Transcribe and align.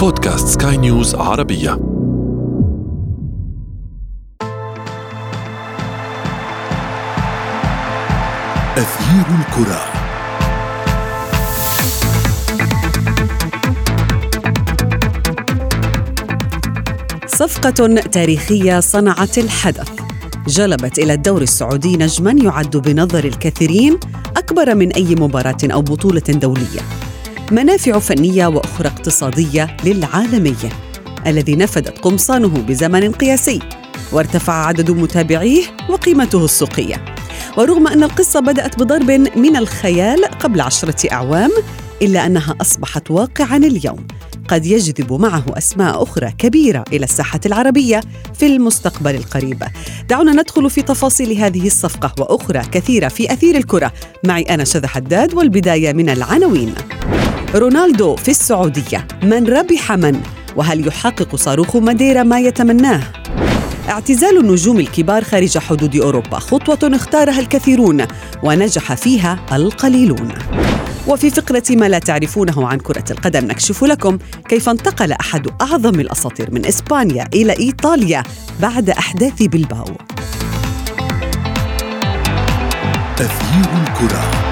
بودكاست 0.00 0.62
سكاي 0.62 0.76
نيوز 0.76 1.14
عربية. 1.14 1.72
أثير 8.76 9.26
الكرة. 9.40 9.80
صفقة 17.26 17.86
تاريخية 17.96 18.80
صنعت 18.80 19.38
الحدث. 19.38 19.90
جلبت 20.48 20.98
إلى 20.98 21.12
الدور 21.12 21.42
السعودي 21.42 21.96
نجما 21.96 22.30
يعد 22.30 22.76
بنظر 22.76 23.24
الكثيرين 23.24 23.98
أكبر 24.36 24.74
من 24.74 24.92
أي 24.92 25.14
مباراة 25.14 25.58
أو 25.64 25.82
بطولة 25.82 26.20
دولية. 26.28 26.99
منافع 27.50 27.98
فنية 27.98 28.46
وأخرى 28.46 28.88
اقتصادية 28.88 29.76
للعالمية 29.84 30.68
الذي 31.26 31.56
نفدت 31.56 31.98
قمصانه 31.98 32.48
بزمن 32.48 33.12
قياسي 33.12 33.58
وارتفع 34.12 34.66
عدد 34.66 34.90
متابعيه 34.90 35.62
وقيمته 35.88 36.44
السوقية. 36.44 37.04
ورغم 37.56 37.86
أن 37.86 38.02
القصة 38.02 38.40
بدأت 38.40 38.78
بضرب 38.78 39.10
من 39.36 39.56
الخيال 39.56 40.24
قبل 40.24 40.60
عشرة 40.60 41.12
أعوام 41.12 41.50
إلا 42.02 42.26
أنها 42.26 42.56
أصبحت 42.60 43.10
واقعا 43.10 43.56
اليوم. 43.56 44.06
قد 44.48 44.66
يجذب 44.66 45.12
معه 45.12 45.44
أسماء 45.48 46.02
أخرى 46.02 46.32
كبيرة 46.38 46.84
إلى 46.92 47.04
الساحة 47.04 47.40
العربية 47.46 48.00
في 48.34 48.46
المستقبل 48.46 49.14
القريب. 49.14 49.62
دعونا 50.08 50.32
ندخل 50.32 50.70
في 50.70 50.82
تفاصيل 50.82 51.32
هذه 51.32 51.66
الصفقة 51.66 52.14
وأخرى 52.22 52.62
كثيرة 52.72 53.08
في 53.08 53.32
أثير 53.32 53.56
الكرة. 53.56 53.92
معي 54.24 54.42
أنا 54.42 54.64
شذى 54.64 54.86
حداد 54.86 55.34
والبداية 55.34 55.92
من 55.92 56.08
العناوين. 56.10 56.74
رونالدو 57.54 58.16
في 58.16 58.30
السعودية. 58.30 59.06
من 59.22 59.46
ربح 59.46 59.92
من؟ 59.92 60.20
وهل 60.56 60.86
يحقق 60.86 61.36
صاروخ 61.36 61.76
ماديرا 61.76 62.22
ما 62.22 62.40
يتمناه؟ 62.40 63.02
اعتزال 63.88 64.38
النجوم 64.38 64.80
الكبار 64.80 65.24
خارج 65.24 65.58
حدود 65.58 65.96
أوروبا 65.96 66.38
خطوة 66.38 66.96
اختارها 66.96 67.40
الكثيرون 67.40 68.06
ونجح 68.42 68.94
فيها 68.94 69.38
القليلون. 69.52 70.32
وفي 71.06 71.30
فقرة 71.30 71.62
ما 71.70 71.88
لا 71.88 71.98
تعرفونه 71.98 72.68
عن 72.68 72.78
كرة 72.78 73.04
القدم 73.10 73.44
نكشف 73.44 73.84
لكم 73.84 74.18
كيف 74.48 74.68
انتقل 74.68 75.12
أحد 75.12 75.48
أعظم 75.60 76.00
الأساطير 76.00 76.50
من 76.50 76.66
إسبانيا 76.66 77.28
إلى 77.34 77.58
إيطاليا 77.58 78.22
بعد 78.60 78.90
أحداث 78.90 79.42
بلباو. 79.42 79.96
أثير 83.20 83.70
الكرة. 83.82 84.49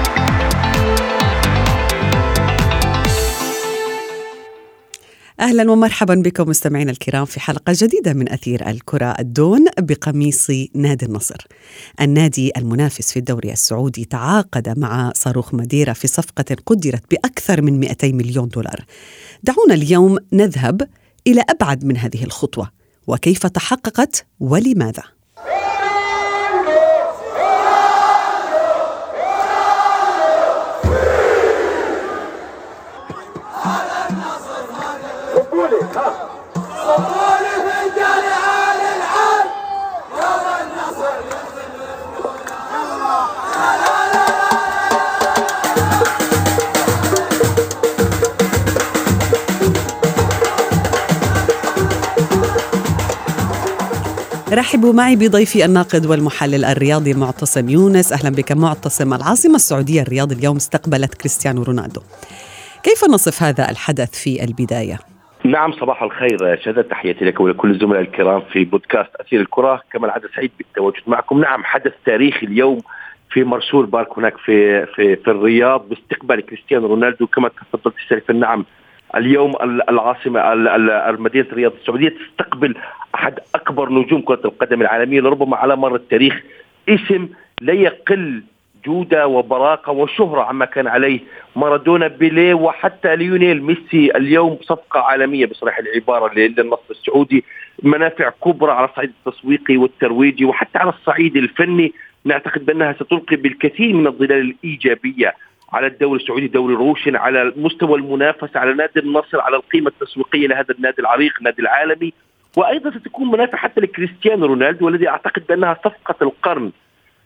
أهلا 5.39 5.71
ومرحبا 5.71 6.15
بكم 6.15 6.49
مستمعينا 6.49 6.91
الكرام 6.91 7.25
في 7.25 7.39
حلقة 7.39 7.73
جديدة 7.75 8.13
من 8.13 8.31
أثير 8.31 8.69
الكرة 8.69 9.15
الدون 9.19 9.65
بقميص 9.79 10.51
نادي 10.75 11.05
النصر. 11.05 11.47
النادي 12.01 12.51
المنافس 12.57 13.11
في 13.11 13.19
الدوري 13.19 13.51
السعودي 13.51 14.05
تعاقد 14.05 14.79
مع 14.79 15.11
صاروخ 15.15 15.53
مديره 15.53 15.93
في 15.93 16.07
صفقة 16.07 16.55
قدرت 16.65 17.03
بأكثر 17.11 17.61
من 17.61 17.79
200 17.79 18.11
مليون 18.11 18.47
دولار. 18.47 18.85
دعونا 19.43 19.73
اليوم 19.73 20.17
نذهب 20.33 20.87
إلى 21.27 21.43
أبعد 21.49 21.85
من 21.85 21.97
هذه 21.97 22.23
الخطوة 22.23 22.71
وكيف 23.07 23.47
تحققت 23.47 24.25
ولماذا. 24.39 25.03
رحبوا 35.69 35.83
معي 54.93 55.15
بضيفي 55.15 55.65
الناقد 55.65 56.05
والمحلل 56.05 56.65
الرياضي 56.65 57.13
معتصم 57.13 57.69
يونس. 57.69 58.13
أهلا 58.13 58.29
بك 58.29 58.51
معتصم 58.51 59.13
العاصمة 59.13 59.55
السعودية 59.55 60.01
الرياض 60.01 60.31
اليوم 60.31 60.55
استقبلت 60.55 61.13
كريستيانو 61.13 61.63
رونالدو. 61.63 62.01
كيف 62.83 63.05
نصف 63.09 63.43
هذا 63.43 63.69
الحدث 63.69 64.11
في 64.11 64.43
البداية؟ 64.43 64.99
نعم 65.43 65.71
صباح 65.71 66.03
الخير 66.03 66.57
شهادة 66.61 66.81
تحياتي 66.81 67.25
لك 67.25 67.39
ولكل 67.39 67.71
الزملاء 67.71 68.01
الكرام 68.01 68.41
في 68.41 68.65
بودكاست 68.65 69.15
أثير 69.15 69.41
الكرة. 69.41 69.81
كما 69.91 70.05
العادة 70.05 70.29
سعيد 70.35 70.51
بالتواجد 70.57 71.01
معكم. 71.07 71.41
نعم 71.41 71.63
حدث 71.63 71.93
تاريخي 72.05 72.45
اليوم 72.45 72.79
في 73.29 73.43
مرسول 73.43 73.85
بارك 73.85 74.17
هناك 74.17 74.37
في 74.37 74.85
في 74.85 75.15
في 75.15 75.27
الرياض. 75.27 75.89
باستقبال 75.89 76.41
كريستيانو 76.41 76.87
رونالدو 76.87 77.27
كما 77.27 77.49
تفضلت 77.49 77.95
سيف 78.09 78.29
النعم 78.29 78.65
اليوم 79.15 79.53
العاصمة 79.89 80.55
مدينة 81.19 81.45
الرياض 81.51 81.73
السعودية 81.81 82.09
تستقبل 82.09 82.75
أحد 83.15 83.39
أكبر 83.55 83.91
نجوم 83.91 84.21
كرة 84.21 84.41
القدم 84.45 84.81
العالمية. 84.81 85.21
لربما 85.21 85.57
على 85.57 85.75
مر 85.75 85.95
التاريخ 85.95 86.41
اسم 86.89 87.29
لا 87.61 87.73
يقل 87.73 88.43
جودة 88.85 89.27
وبراقة 89.27 89.91
وشهرة 89.91 90.41
عما 90.41 90.65
كان 90.65 90.87
عليه 90.87 91.19
مارادونا 91.55 92.07
بيليه 92.07 92.53
وحتى 92.53 93.15
ليونيل 93.15 93.63
ميسي 93.63 94.11
اليوم 94.15 94.57
صفقة 94.61 94.99
عالمية 94.99 95.45
بصريح 95.45 95.77
العبارة 95.77 96.33
للنصر 96.33 96.91
السعودي. 96.91 97.43
منافع 97.83 98.29
كبرى 98.29 98.71
على 98.71 98.89
الصعيد 98.89 99.11
التسويقي 99.25 99.77
والترويجي 99.77 100.45
وحتى 100.45 100.77
على 100.77 100.89
الصعيد 100.89 101.37
الفني 101.37 101.93
نعتقد 102.25 102.65
بأنها 102.65 102.93
ستلقي 102.93 103.35
بالكثير 103.35 103.93
من 103.93 104.07
الظلال 104.07 104.55
الإيجابية 104.63 105.33
على 105.73 105.87
الدوري 105.87 106.21
السعودي 106.21 106.47
دوري 106.47 106.73
روشن 106.73 107.15
على 107.15 107.53
مستوى 107.57 107.99
المنافسة 107.99 108.59
على 108.59 108.73
نادي 108.73 108.99
النصر 108.99 109.41
على 109.41 109.55
القيمة 109.55 109.87
التسويقية 109.87 110.47
لهذا 110.47 110.73
النادي 110.75 111.01
العريق 111.01 111.33
النادي 111.39 111.61
العالمي. 111.61 112.13
وأيضا 112.57 112.91
ستكون 112.91 113.31
منافع 113.31 113.57
حتى 113.57 113.81
لكريستيانو 113.81 114.45
رونالدو 114.45 114.85
والذي 114.85 115.09
أعتقد 115.09 115.43
بأنها 115.49 115.77
صفقة 115.83 116.15
القرن 116.21 116.71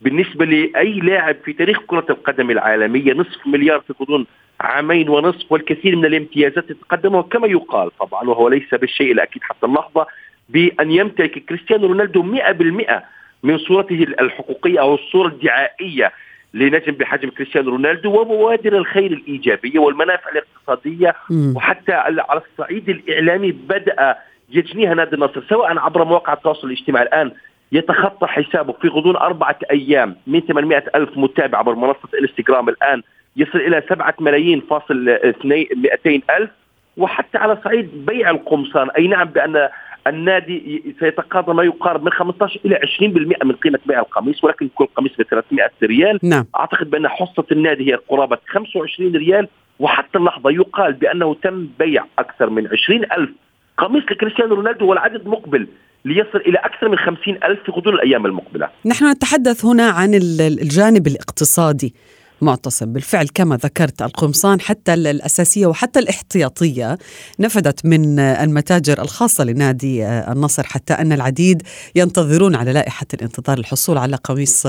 بالنسبة 0.03 0.46
لأي 0.46 1.00
لاعب 1.00 1.36
في 1.46 1.53
تاريخ 1.53 1.80
كرة 1.88 2.06
القدم 2.09 2.52
العالمية 2.52 3.14
نصف 3.14 3.47
مليار 3.47 3.80
في 3.80 3.94
غضون 4.02 4.25
عامين 4.62 5.09
ونصف 5.09 5.52
والكثير 5.52 5.96
من 5.96 6.06
الامتيازات 6.06 6.66
تتقدمها 6.72 7.22
كما 7.22 7.47
يقال 7.47 7.97
طبعا 7.97 8.30
وهو 8.30 8.50
ليس 8.50 8.74
بالشيء 8.74 9.12
الأكيد 9.12 9.44
حتى 9.44 9.66
اللحظة 9.66 10.08
بأن 10.50 10.91
يمتلك 10.91 11.40
كريستيانو 11.46 11.88
رونالدو 11.88 12.36
100% 12.38 13.02
من 13.44 13.58
صورته 13.58 14.03
الحقوقية 14.03 14.80
أو 14.81 14.96
الصورة 14.96 15.28
الدعائية 15.28 16.12
لنجم 16.53 16.91
بحجم 16.91 17.30
كريستيانو 17.30 17.70
رونالدو 17.70 18.22
وبوادر 18.22 18.78
الخير 18.78 19.12
الإيجابية 19.12 19.80
والمنافع 19.80 20.30
الاقتصادية 20.31 21.16
وحتى 21.56 21.94
على 21.94 22.24
الصعيد 22.35 22.90
الإعلامي 22.90 23.52
بدأ 23.52 24.16
يجنيها 24.50 24.94
نادي 24.94 25.16
النصر 25.16 25.44
سواء 25.50 25.78
عبر 25.78 26.03
مواقع 26.03 26.34
التواصل 26.34 26.68
الاجتماعي 26.68 27.06
الآن 27.06 27.31
يتخطى 27.73 28.28
حسابه 28.28 28.73
في 28.73 28.88
غضون 28.88 29.16
أربعة 29.16 29.59
أيام 29.72 30.16
من 30.28 30.39
800 30.39 30.84
ألف 30.95 31.09
متابع 31.17 31.57
عبر 31.57 31.75
منصة 31.75 32.09
الانستغرام 32.13 32.69
الآن 32.69 33.01
يصل 33.35 33.57
إلى 33.57 33.84
7 33.89 34.16
ملايين 34.19 34.61
فاصل 34.69 35.17
200 35.44 36.22
ألف. 36.38 36.50
وحتى 36.97 37.38
على 37.38 37.57
صعيد 37.63 38.06
بيع 38.06 38.29
القمصان 38.29 38.89
أي 38.89 39.07
نعم 39.07 39.28
بأن 39.28 39.69
النادي 40.07 40.95
سيتقاضى 41.00 41.53
ما 41.53 41.63
يقارب 41.63 42.03
من 42.03 42.11
15 42.11 42.59
إلى 42.66 42.75
20% 42.75 43.45
من 43.45 43.51
قيمة 43.51 43.79
بيع 43.85 44.00
القميص 44.00 44.44
ولكن 44.44 44.69
كل 44.75 44.85
قميص 44.85 45.11
ب 45.19 45.23
300 45.23 45.69
ريال. 45.84 46.19
نعم. 46.23 46.45
أعتقد 46.55 46.90
بأن 46.90 47.07
حصة 47.07 47.45
النادي 47.51 47.91
هي 47.91 47.95
قرابه 47.95 48.38
25 48.47 49.16
ريال. 49.16 49.47
وحتى 49.79 50.17
اللحظة 50.17 50.51
يقال 50.51 50.94
بأنه 50.94 51.34
تم 51.34 51.67
بيع 51.79 52.05
أكثر 52.19 52.50
من 52.50 52.67
20 52.67 53.03
ألف 53.17 53.29
قميص 53.78 54.03
لكريستيانو 54.11 54.55
رونالدو 54.55 54.85
والعدد 54.85 55.28
مقبل. 55.28 55.67
ليصل 56.05 56.38
إلى 56.38 56.58
أكثر 56.58 56.90
من 56.90 56.97
خمسين 56.97 57.44
ألف 57.44 57.59
في 57.66 57.72
غضون 57.72 57.94
الأيام 57.94 58.26
المقبلة. 58.26 58.70
نحن 58.85 59.11
نتحدث 59.11 59.66
هنا 59.66 59.90
عن 59.90 60.14
الجانب 60.40 61.08
الاقتصادي 61.08 61.94
معتصم. 62.41 62.94
بالفعل 62.94 63.28
كما 63.34 63.55
ذكرت 63.55 64.02
القمصان 64.02 64.61
حتى 64.61 64.94
الأساسية 64.94 65.66
وحتى 65.66 66.00
الاحتياطية 66.00 66.97
نفدت 67.40 67.85
من 67.85 68.20
المتاجر 68.20 69.02
الخاصة 69.02 69.44
لنادي 69.44 70.05
النصر 70.05 70.64
حتى 70.64 70.94
أن 70.94 71.11
العديد 71.11 71.61
ينتظرون 71.96 72.56
على 72.56 72.73
لائحة 72.73 73.06
الانتظار 73.14 73.58
الحصول 73.58 73.97
على 73.97 74.16
قميص 74.16 74.67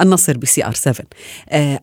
النصر 0.00 0.36
بسي 0.36 0.64
آر 0.64 0.72
7 0.72 1.06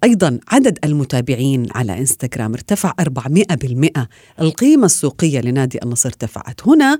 أيضا 0.03 0.39
عدد 0.51 0.80
المتابعين 0.83 1.68
على 1.75 1.97
إنستغرام 1.97 2.53
ارتفع 2.53 2.94
400% 3.01 4.07
القيمة 4.42 4.85
السوقية 4.85 5.42
لنادي 5.42 5.80
النصر 5.83 6.09
ارتفعت. 6.09 6.68
هنا 6.68 7.00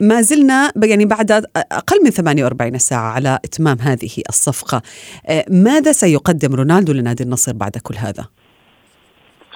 ما 0.00 0.20
زلنا 0.20 0.72
يعني 0.84 1.04
بعد 1.04 1.30
أقل 1.72 2.04
من 2.04 2.10
48 2.10 2.78
ساعة 2.78 3.12
على 3.12 3.38
إتمام 3.44 3.76
هذه 3.80 4.22
الصفقة. 4.28 4.82
ماذا 5.50 5.92
سيقدم 5.92 6.54
رونالدو 6.54 6.92
لنادي 6.92 7.22
النصر 7.24 7.52
بعد 7.52 7.72
كل 7.82 7.94
هذا؟ 7.94 8.24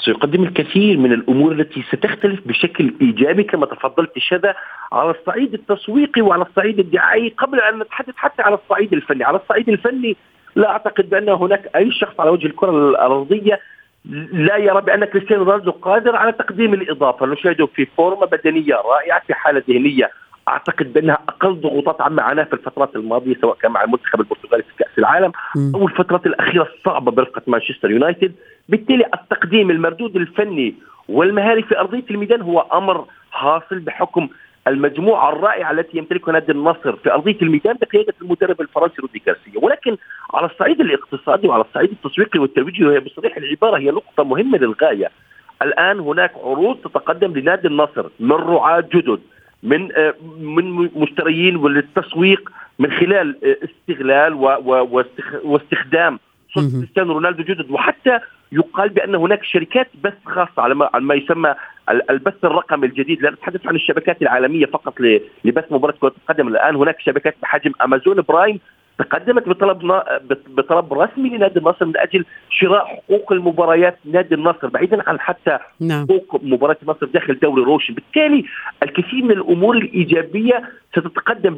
سيقدم 0.05 0.43
الكثير 0.43 0.97
من 0.97 1.13
الأمور 1.13 1.53
التي 1.53 1.83
ستختلف 1.93 2.41
بشكل 2.47 2.95
إيجابي 3.01 3.43
كما 3.43 3.67
تفضلت 3.67 4.13
شذا 4.19 4.55
على 4.93 5.11
الصعيد 5.11 5.55
التسويقي 5.55 6.23
وعلى 6.23 6.43
الصعيد 6.43 6.79
الدعائي 6.79 7.29
قبل 7.39 7.61
أن 7.61 7.79
نتحدث 7.79 8.15
حتى 8.17 8.43
على 8.43 8.59
الصعيد 8.65 8.93
الفني، 8.93 9.25
على 9.25 9.41
الصعيد 9.43 9.69
الفني 9.69 10.17
لا 10.57 10.69
أعتقد 10.71 11.11
بأن 11.11 11.29
هناك 11.29 11.71
أي 11.77 11.93
شخص 11.93 12.21
على 12.21 12.31
وجه 12.31 12.47
الكرة 12.47 12.91
الأرضية 12.91 13.61
لا 14.33 14.57
يرى 14.57 14.81
بأن 14.81 15.05
كريستيانو 15.05 15.43
رونالدو 15.43 15.71
قادر 15.71 16.17
على 16.17 16.33
تقديم 16.33 16.75
الإضافة، 16.75 17.27
نشاهده 17.27 17.67
في 17.67 17.87
فورمة 17.97 18.27
بدنية 18.27 18.75
رائعة 18.75 19.23
في 19.27 19.35
حالة 19.35 19.63
ذهنية 19.69 20.11
أعتقد 20.49 20.93
بأنها 20.93 21.19
أقل 21.29 21.61
ضغوطات 21.61 22.01
عما 22.01 22.23
عاناه 22.23 22.45
في 22.45 22.53
الفترات 22.53 22.97
الماضية 22.97 23.35
سواء 23.41 23.57
كان 23.57 23.73
مع 23.73 23.85
المنتخب 23.85 24.21
البرتغالي 24.21 24.63
في 24.63 24.77
كأس 24.79 24.99
العالم 24.99 25.33
أو 25.75 25.87
الفترات 25.87 26.27
الأخيرة 26.27 26.69
الصعبة 26.79 27.11
برفقه 27.11 27.43
مانشستر 27.47 27.91
يونايتد، 27.91 28.33
بالتالي 28.69 29.05
التقديم 29.15 29.71
المردود 29.71 30.17
الفني 30.17 30.75
والمهاري 31.09 31.63
في 31.63 31.79
أرضية 31.79 32.05
الميدان 32.11 32.41
هو 32.41 32.61
أمر 32.61 33.05
حاصل 33.31 33.79
بحكم 33.79 34.29
المجموعة 34.69 35.33
الرائعة 35.33 35.71
التي 35.71 35.99
يمتلكها 35.99 36.33
نادي 36.33 36.53
النصر 36.53 36.97
في 36.97 37.13
أرضية 37.13 37.37
الميدان 37.43 37.77
بقيادة 37.81 38.15
المدرب 38.23 38.61
الفرنسي 38.61 38.95
رودي 39.03 39.23
غارسيا، 39.29 39.61
ولكن 39.63 39.97
على 40.35 40.47
الصعيد 40.47 40.81
الاقتصادي 40.81 41.49
وعلى 41.49 41.65
الصعيد 41.65 41.91
التسويقي 41.91 42.41
والترويجي 42.41 42.85
وهي 42.85 43.01
بصريح 43.01 43.37
العبارة 43.37 43.79
هي 43.79 43.91
نقطة 43.91 44.25
مهمة 44.25 44.59
للغاية. 44.59 45.11
الآن 45.63 46.01
هناك 46.01 46.33
عروض 46.45 46.77
تتقدم 46.77 47.33
لنادي 47.33 47.69
النصر 47.69 48.07
من 48.21 48.33
رعاة 48.33 48.81
جدد. 48.81 49.21
من 49.63 49.97
آه، 49.97 50.15
من 50.41 50.91
مشتريين 50.97 51.57
وللتسويق 51.57 52.53
من 52.79 52.91
خلال 52.91 53.37
آه، 53.45 53.57
استغلال 53.65 54.35
واستخدام 55.45 56.19
كريستيانو 56.55 57.13
رونالدو 57.13 57.43
جدد. 57.43 57.71
وحتى 57.71 58.19
يقال 58.53 58.89
بأن 58.89 59.15
هناك 59.15 59.45
شركات 59.45 59.89
بث 60.05 60.15
خاصة 60.27 60.63
على 60.63 60.75
ما 60.75 61.15
يسمى 61.15 61.55
البث 62.11 62.45
الرقمي 62.45 62.87
الجديد. 62.87 63.23
لا 63.23 63.31
نتحدث 63.31 63.67
عن 63.67 63.75
الشبكات 63.75 64.23
العالمية 64.23 64.67
فقط 64.67 64.95
لبث 65.45 65.73
مباراة 65.73 65.95
كرة 66.01 66.15
القدم. 66.23 66.49
الآن 66.49 66.77
هناك 66.77 67.01
شبكات 67.01 67.37
بحجم 67.43 67.73
امازون 67.85 68.21
برايم 68.29 68.61
تقدمت 69.03 69.49
بطلب 69.49 70.03
بطلب 70.49 70.93
رسمي 70.93 71.29
لنادي 71.29 71.59
النصر 71.59 71.85
من 71.85 71.97
أجل 71.97 72.25
شراء 72.51 72.87
حقوق 72.87 73.33
المباريات 73.33 73.99
نادي 74.05 74.35
النصر 74.35 74.67
بعيدا 74.69 75.09
عن 75.09 75.21
حتى 75.21 75.59
نعم. 75.81 76.05
حقوق 76.05 76.41
مباراة 76.43 76.77
النصر 76.83 77.07
داخل 77.07 77.39
دوري 77.39 77.63
روشن، 77.63 77.95
بالتالي 77.95 78.45
الكثير 78.83 79.25
من 79.25 79.31
الأمور 79.31 79.77
الإيجابية 79.77 80.63
ستتقدم 80.93 81.57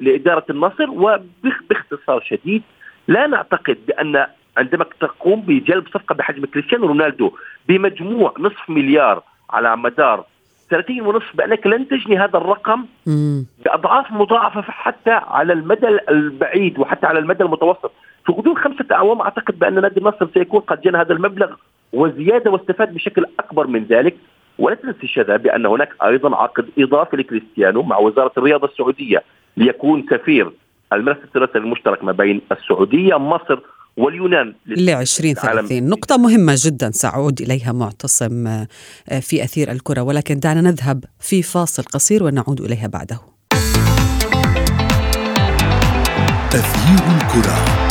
لإدارة 0.00 0.44
النصر 0.50 0.90
وباختصار 0.90 2.20
شديد 2.20 2.62
لا 3.08 3.26
نعتقد 3.26 3.78
بأن 3.88 4.26
عندما 4.56 4.84
تقوم 5.00 5.40
بجلب 5.40 5.88
صفقة 5.88 6.14
بحجم 6.14 6.44
كريستيانو 6.46 6.86
رونالدو 6.86 7.32
بمجموع 7.68 8.34
نصف 8.38 8.70
مليار 8.70 9.22
على 9.50 9.76
مدار 9.76 10.24
سنتين 10.70 11.06
ونصف 11.06 11.36
بانك 11.36 11.66
لن 11.66 11.88
تجني 11.88 12.18
هذا 12.18 12.36
الرقم 12.38 12.84
بأضعاف 13.64 14.12
مضاعفة 14.12 14.62
حتى 14.62 15.10
على 15.10 15.52
المدى 15.52 15.88
البعيد 16.08 16.78
وحتى 16.78 17.06
على 17.06 17.18
المدى 17.18 17.44
المتوسط. 17.44 17.92
في 18.26 18.32
غضون 18.32 18.56
خمسة 18.56 18.84
أعوام 18.92 19.20
أعتقد 19.20 19.58
بأن 19.58 19.80
نادي 19.80 20.00
النصر 20.00 20.28
سيكون 20.34 20.60
قد 20.60 20.80
جنى 20.80 20.98
هذا 20.98 21.12
المبلغ 21.12 21.54
وزيادة 21.92 22.50
واستفاد 22.50 22.94
بشكل 22.94 23.24
أكبر 23.40 23.66
من 23.66 23.84
ذلك. 23.84 24.16
ولا 24.58 24.74
تنسي 24.74 25.06
شذا 25.06 25.36
بأن 25.36 25.66
هناك 25.66 25.92
أيضا 26.04 26.36
عقد 26.36 26.68
إضافي 26.78 27.16
لكريستيانو 27.16 27.82
مع 27.82 27.98
وزارة 27.98 28.32
الرياضة 28.38 28.68
السعودية 28.68 29.22
ليكون 29.56 30.06
سفير 30.10 30.50
الملف 30.92 31.24
الثلاثي 31.24 31.58
المشترك 31.58 32.04
ما 32.04 32.12
بين 32.12 32.40
السعودية 32.52 33.18
مصر 33.18 33.58
واليونان 33.96 34.54
ل 34.66 34.90
2030 34.90 35.82
نقطة 35.88 36.16
مهمة 36.16 36.54
جدا 36.56 36.90
سأعود 36.90 37.40
إليها 37.40 37.72
معتصم 37.72 38.46
آه، 38.46 38.68
في 39.20 39.44
أثير 39.44 39.72
الكرة. 39.72 40.00
ولكن 40.02 40.38
دعنا 40.40 40.60
نذهب 40.60 41.04
في 41.20 41.42
فاصل 41.42 41.82
قصير 41.82 42.24
ونعود 42.24 42.60
إليها 42.60 42.86
بعده. 42.86 43.20
أثير 46.54 47.16
الكرة. 47.16 47.85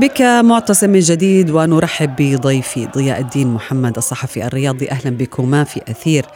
بك 0.00 0.20
معتصم 0.22 0.90
من 0.90 1.00
جديد 1.00 1.50
ونرحب 1.50 2.16
بضيفي 2.16 2.86
ضياء 2.86 3.20
الدين 3.20 3.46
محمد 3.46 3.96
الصحفي 3.96 4.46
الرياضي. 4.46 4.90
أهلا 4.90 5.10
بكما 5.10 5.64
في 5.64 5.80
أثير 5.88 6.26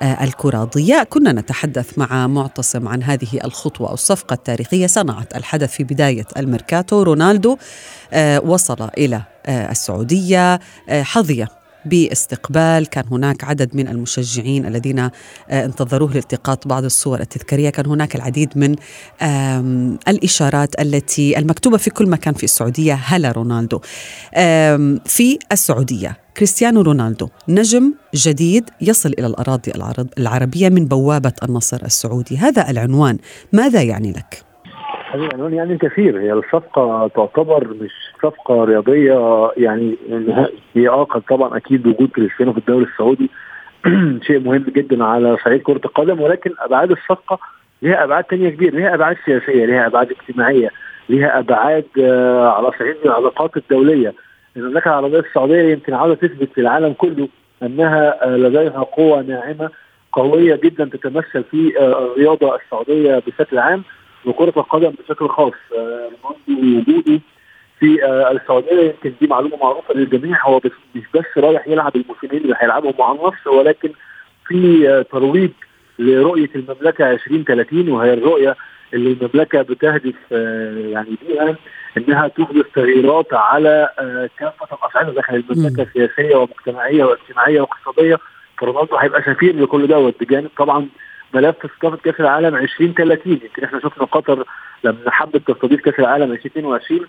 آه، 0.00 0.24
الكرة 0.24 0.64
ضياء. 0.64 1.04
كنا 1.04 1.32
نتحدث 1.32 1.98
مع 1.98 2.26
معتصم 2.26 2.88
عن 2.88 3.02
هذه 3.02 3.28
الخطوة 3.44 3.88
أو 3.88 3.94
الصفقة 3.94 4.34
التاريخية. 4.34 4.86
صنعت 4.86 5.36
الحدث 5.36 5.70
في 5.70 5.84
بداية 5.84 6.26
الميركاتو. 6.36 7.02
رونالدو 7.02 7.56
آه، 8.12 8.40
وصل 8.40 8.88
إلى 8.98 9.22
آه، 9.46 9.70
السعودية 9.70 10.60
حظي 10.88 11.46
باستقبال. 11.86 12.86
كان 12.86 13.04
هناك 13.10 13.44
عدد 13.44 13.76
من 13.76 13.88
المشجعين 13.88 14.66
الذين 14.66 14.98
آه، 14.98 15.10
انتظروه 15.50 16.12
لالتقاط 16.12 16.68
بعض 16.68 16.84
الصور 16.84 17.20
التذكارية. 17.20 17.70
كان 17.70 17.86
هناك 17.86 18.16
العديد 18.16 18.58
من 18.58 18.74
الإشارات 20.08 20.80
التي 20.80 21.38
المكتوبة 21.38 21.76
في 21.76 21.90
كل 21.90 22.08
مكان 22.08 22.34
في 22.34 22.44
السعودية. 22.44 22.94
هلا 22.94 23.32
رونالدو. 23.32 23.80
في 25.06 25.38
السعودية 25.52 26.18
كريستيانو 26.36 26.80
رونالدو 26.80 27.28
نجم 27.48 27.94
جديد 28.14 28.70
يصل 28.80 29.12
إلى 29.18 29.26
الأراضي 29.26 29.72
العربية 30.18 30.68
من 30.68 30.86
بوابة 30.86 31.32
النصر 31.42 31.84
السعودي. 31.84 32.36
هذا 32.36 32.70
العنوان. 32.70 33.18
ماذا 33.52 33.82
يعني 33.82 34.12
لك؟ 34.12 34.53
هذه 35.14 35.26
العنوان 35.26 35.54
يعني 35.54 35.72
الكثير. 35.72 36.20
هي 36.20 36.32
الصفقة 36.32 37.08
تعتبر 37.08 37.74
مش 37.80 37.90
صفقة 38.22 38.64
رياضية 38.64 39.50
يعني 39.56 39.96
هي 40.74 40.88
آه 40.88 41.04
طبعا 41.28 41.56
أكيد 41.56 41.86
وجود 41.86 42.08
كريستيانو 42.08 42.52
في 42.52 42.58
الدوري 42.58 42.84
السعودي. 42.84 43.30
شيء 44.26 44.40
مهم 44.40 44.64
جدا 44.76 45.04
على 45.04 45.36
صعيد 45.44 45.62
كرة 45.62 45.80
القدم 45.84 46.20
ولكن 46.20 46.50
أبعاد 46.58 46.90
الصفقة 46.90 47.38
لها 47.82 48.04
أبعاد 48.04 48.24
ثانية 48.24 48.50
كبيرة. 48.50 48.76
لها 48.76 48.94
أبعاد 48.94 49.16
سياسية 49.24 49.66
لها 49.66 49.86
أبعاد 49.86 50.10
اجتماعية 50.10 50.70
لها 51.08 51.38
أبعاد 51.38 51.84
آه 52.00 52.48
على 52.48 52.70
صعيد 52.78 52.96
العلاقات 53.04 53.56
الدولية. 53.56 54.14
المملكه 54.56 54.88
العربية 54.88 55.18
السعودية 55.18 55.72
يمكن 55.72 55.94
عاوزة 55.94 56.14
تثبت 56.14 56.48
في 56.54 56.60
العالم 56.60 56.92
كله 56.92 57.28
أنها 57.62 58.24
آه 58.24 58.36
لديها 58.36 58.82
قوة 58.82 59.22
ناعمة 59.22 59.70
قوية 60.12 60.60
جدا 60.64 60.84
تتمثل 60.84 61.44
في 61.50 61.78
آه 61.78 62.04
الرياضة 62.04 62.56
السعودية 62.56 63.22
بشكل 63.26 63.58
عام. 63.58 63.82
وكرة 64.26 64.52
القدم 64.56 64.90
بشكل 64.90 65.28
خاص 65.28 65.52
رونالدو 65.72 66.78
وجوده 66.78 67.20
في 67.80 68.04
آه، 68.04 68.30
السعودية 68.32 68.80
يمكن 68.82 69.12
دي 69.20 69.26
معلومة 69.26 69.56
معروفة 69.56 69.94
للجميع 69.94 70.46
هو 70.46 70.60
مش 70.94 71.02
بس 71.14 71.24
رايح 71.36 71.68
يلعب 71.68 71.96
الموسمين 71.96 72.42
اللي 72.42 72.56
هيلعبهم 72.60 72.94
مع 72.98 73.12
النصر 73.12 73.50
ولكن 73.50 73.90
في 74.46 74.88
آه، 74.90 75.02
ترويج 75.02 75.50
لرؤية 75.98 76.50
المملكة 76.54 77.10
2030 77.10 77.88
وهي 77.88 78.14
الرؤية 78.14 78.56
اللي 78.94 79.12
المملكة 79.12 79.62
بتهدف 79.62 80.14
آه، 80.32 80.78
يعني 80.78 81.16
بيها 81.28 81.56
إنها 81.96 82.28
تحدث 82.28 82.66
تغييرات 82.74 83.34
على 83.34 83.88
كافة 84.38 84.76
الاصعده 84.76 85.12
داخل 85.12 85.34
المملكة 85.50 85.86
سياسية 85.92 86.36
ومجتمعية 86.36 87.04
واجتماعية 87.04 87.60
واقتصادية. 87.60 88.18
فرونالدو 88.58 88.96
هيبقى 88.96 89.22
سفير 89.22 89.56
لكل 89.56 89.86
دوت 89.86 90.14
بجانب 90.20 90.50
طبعا 90.58 90.88
ملف 91.34 91.56
استضافه 91.64 91.96
كأس 91.96 92.20
العالم 92.20 92.56
2030 92.56 93.32
يمكن 93.32 93.64
إحنا 93.64 93.80
شفنا 93.80 94.04
قطر 94.04 94.44
لما 94.84 95.10
حبت 95.10 95.48
تستضيف 95.50 95.80
كأس 95.80 95.98
العالم 96.00 96.32
2022 96.32 97.00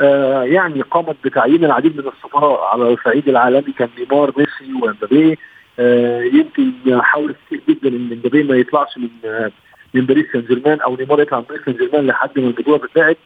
آه 0.00 0.42
يعني 0.42 0.82
قامت 0.82 1.16
بتعيين 1.24 1.64
العديد 1.64 1.96
من 1.96 2.08
السفراء 2.08 2.60
على 2.64 2.92
الصعيد 2.92 3.28
العالمي. 3.28 3.72
كان 3.78 3.88
نيمار 3.98 4.32
ميسي 4.36 4.74
ومبابي. 4.82 5.38
آه 5.78 6.22
يمكن 6.22 6.72
حاولت 7.02 7.36
كتير 7.46 7.60
جدا 7.68 7.88
إن 7.88 8.08
مبابي 8.18 8.42
ما 8.42 8.56
يطلعش 8.56 8.98
من 8.98 9.08
آه 9.24 9.50
من 9.94 10.06
باريس 10.06 10.26
سان 10.32 10.40
جيرمان 10.40 10.80
أو 10.80 10.96
نيمار 10.96 11.20
يطلع 11.20 11.38
من 11.38 11.44
باريس 11.48 11.64
سان 11.64 11.74
جيرمان 11.74 12.06
لحد 12.06 12.38
ما 12.38 12.46
البطوله 12.46 12.78
تتباعد 12.78 13.16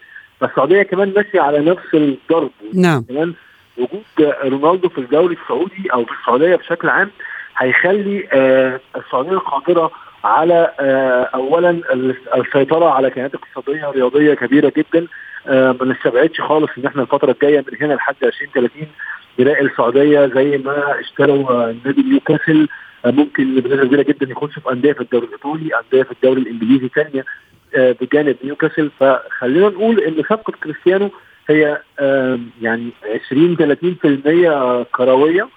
فالسعودية 0.40 0.82
كمان 0.82 1.12
ماشية 1.16 1.40
على 1.40 1.58
نفس 1.58 1.94
الضرب. 1.94 2.50
نعم. 2.74 3.04
كمان 3.08 3.34
وجود 3.78 4.32
رونالدو 4.44 4.88
في 4.88 4.98
الدوري 4.98 5.36
السعودي 5.42 5.92
أو 5.92 6.04
في 6.04 6.12
السعودية 6.20 6.56
بشكل 6.56 6.88
عام 6.88 7.10
هيخلي 7.58 8.28
آه 8.32 8.80
السعودية 8.96 9.36
قادره 9.38 9.90
على 10.24 10.72
آه، 10.80 11.22
اولا 11.34 11.80
السيطرة 12.36 12.90
على 12.90 13.10
كيانات 13.10 13.34
اقتصادية 13.34 13.90
رياضية 13.90 14.34
كبيرة 14.34 14.72
جدا. 14.76 15.06
آه، 15.46 15.76
ما 15.80 15.86
نستبعدش 15.86 16.40
خالص 16.40 16.70
إن 16.78 16.86
إحنا 16.86 17.02
الفترة 17.02 17.32
الجاية 17.32 17.64
من 17.72 17.78
هنا 17.80 17.94
لحد 17.94 18.14
2030 18.22 18.86
نلاقي 19.38 19.60
السعودية 19.60 20.26
زي 20.26 20.58
ما 20.58 21.00
اشتروا 21.00 21.72
نادي 21.84 22.02
نيوكاسل. 22.02 22.68
آه، 23.04 23.10
ممكن 23.10 23.54
بنسبة 23.54 23.84
كبيرة 23.84 24.02
جدا 24.02 24.30
يخشوا 24.30 24.62
في 24.62 24.72
أندية 24.72 24.92
في 24.92 25.00
الدوري 25.00 25.26
الإيطالي 25.26 25.70
أندية 25.80 26.02
في 26.02 26.12
الدوري 26.12 26.40
الإنجليزي 26.40 26.88
ثانية 26.88 27.24
بجانب 27.76 28.36
نيوكاسل. 28.44 28.90
فخلينا 29.00 29.68
نقول 29.68 30.00
إن 30.00 30.22
صفقة 30.22 30.52
كريستيانو 30.62 31.10
هي 31.48 31.78
يعني 32.62 32.90
20 33.26 33.56
30% 33.56 34.82
كروية. 34.92 35.48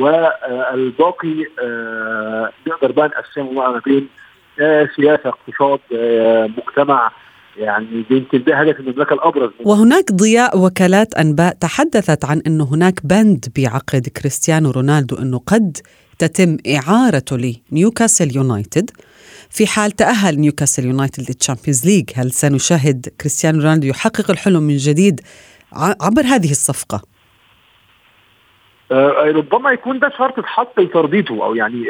والباقي 0.00 1.44
نقدر 2.66 2.92
بقى 2.92 3.08
نقسمه 3.08 3.52
ما 3.52 3.80
بين 3.86 4.08
سياسة 4.96 5.28
اقتصاد 5.28 5.78
مجتمع 6.58 7.10
يعني 7.56 8.04
يمكن 8.10 8.44
ده 8.44 8.54
هدف 8.60 8.80
المملكة 8.80 9.14
الأبرز 9.14 9.50
وهناك 9.64 10.12
ضياء 10.12 10.58
وكالات 10.58 11.14
أنباء 11.14 11.52
تحدثت 11.60 12.24
عن 12.24 12.42
إنه 12.46 12.64
هناك 12.64 13.06
بند 13.06 13.44
بعقد 13.56 14.08
كريستيانو 14.08 14.70
رونالدو 14.70 15.16
إنه 15.16 15.38
قد 15.46 15.78
تتم 16.18 16.56
اعارته 16.76 17.36
لنيوكاسل 17.72 18.36
يونايتد 18.36 18.90
في 19.50 19.66
حال 19.66 19.90
تأهل 19.90 20.40
نيوكاسل 20.40 20.84
يونايتد 20.86 21.20
للتشامبيونز 21.28 21.86
ليج 21.86 22.10
هل 22.14 22.30
سنشاهد 22.30 23.06
كريستيانو 23.20 23.60
رونالدو 23.62 23.86
يحقق 23.86 24.30
الحلم 24.30 24.62
من 24.62 24.76
جديد 24.76 25.20
عبر 26.00 26.22
هذه 26.22 26.50
الصفقة؟ 26.50 27.02
آه 28.92 29.30
ربما 29.30 29.70
يكون 29.72 29.98
ده 29.98 30.08
شرط 30.18 30.38
اتحط 30.38 30.80
لترضيته 30.80 31.44
أو 31.44 31.54
يعني 31.54 31.86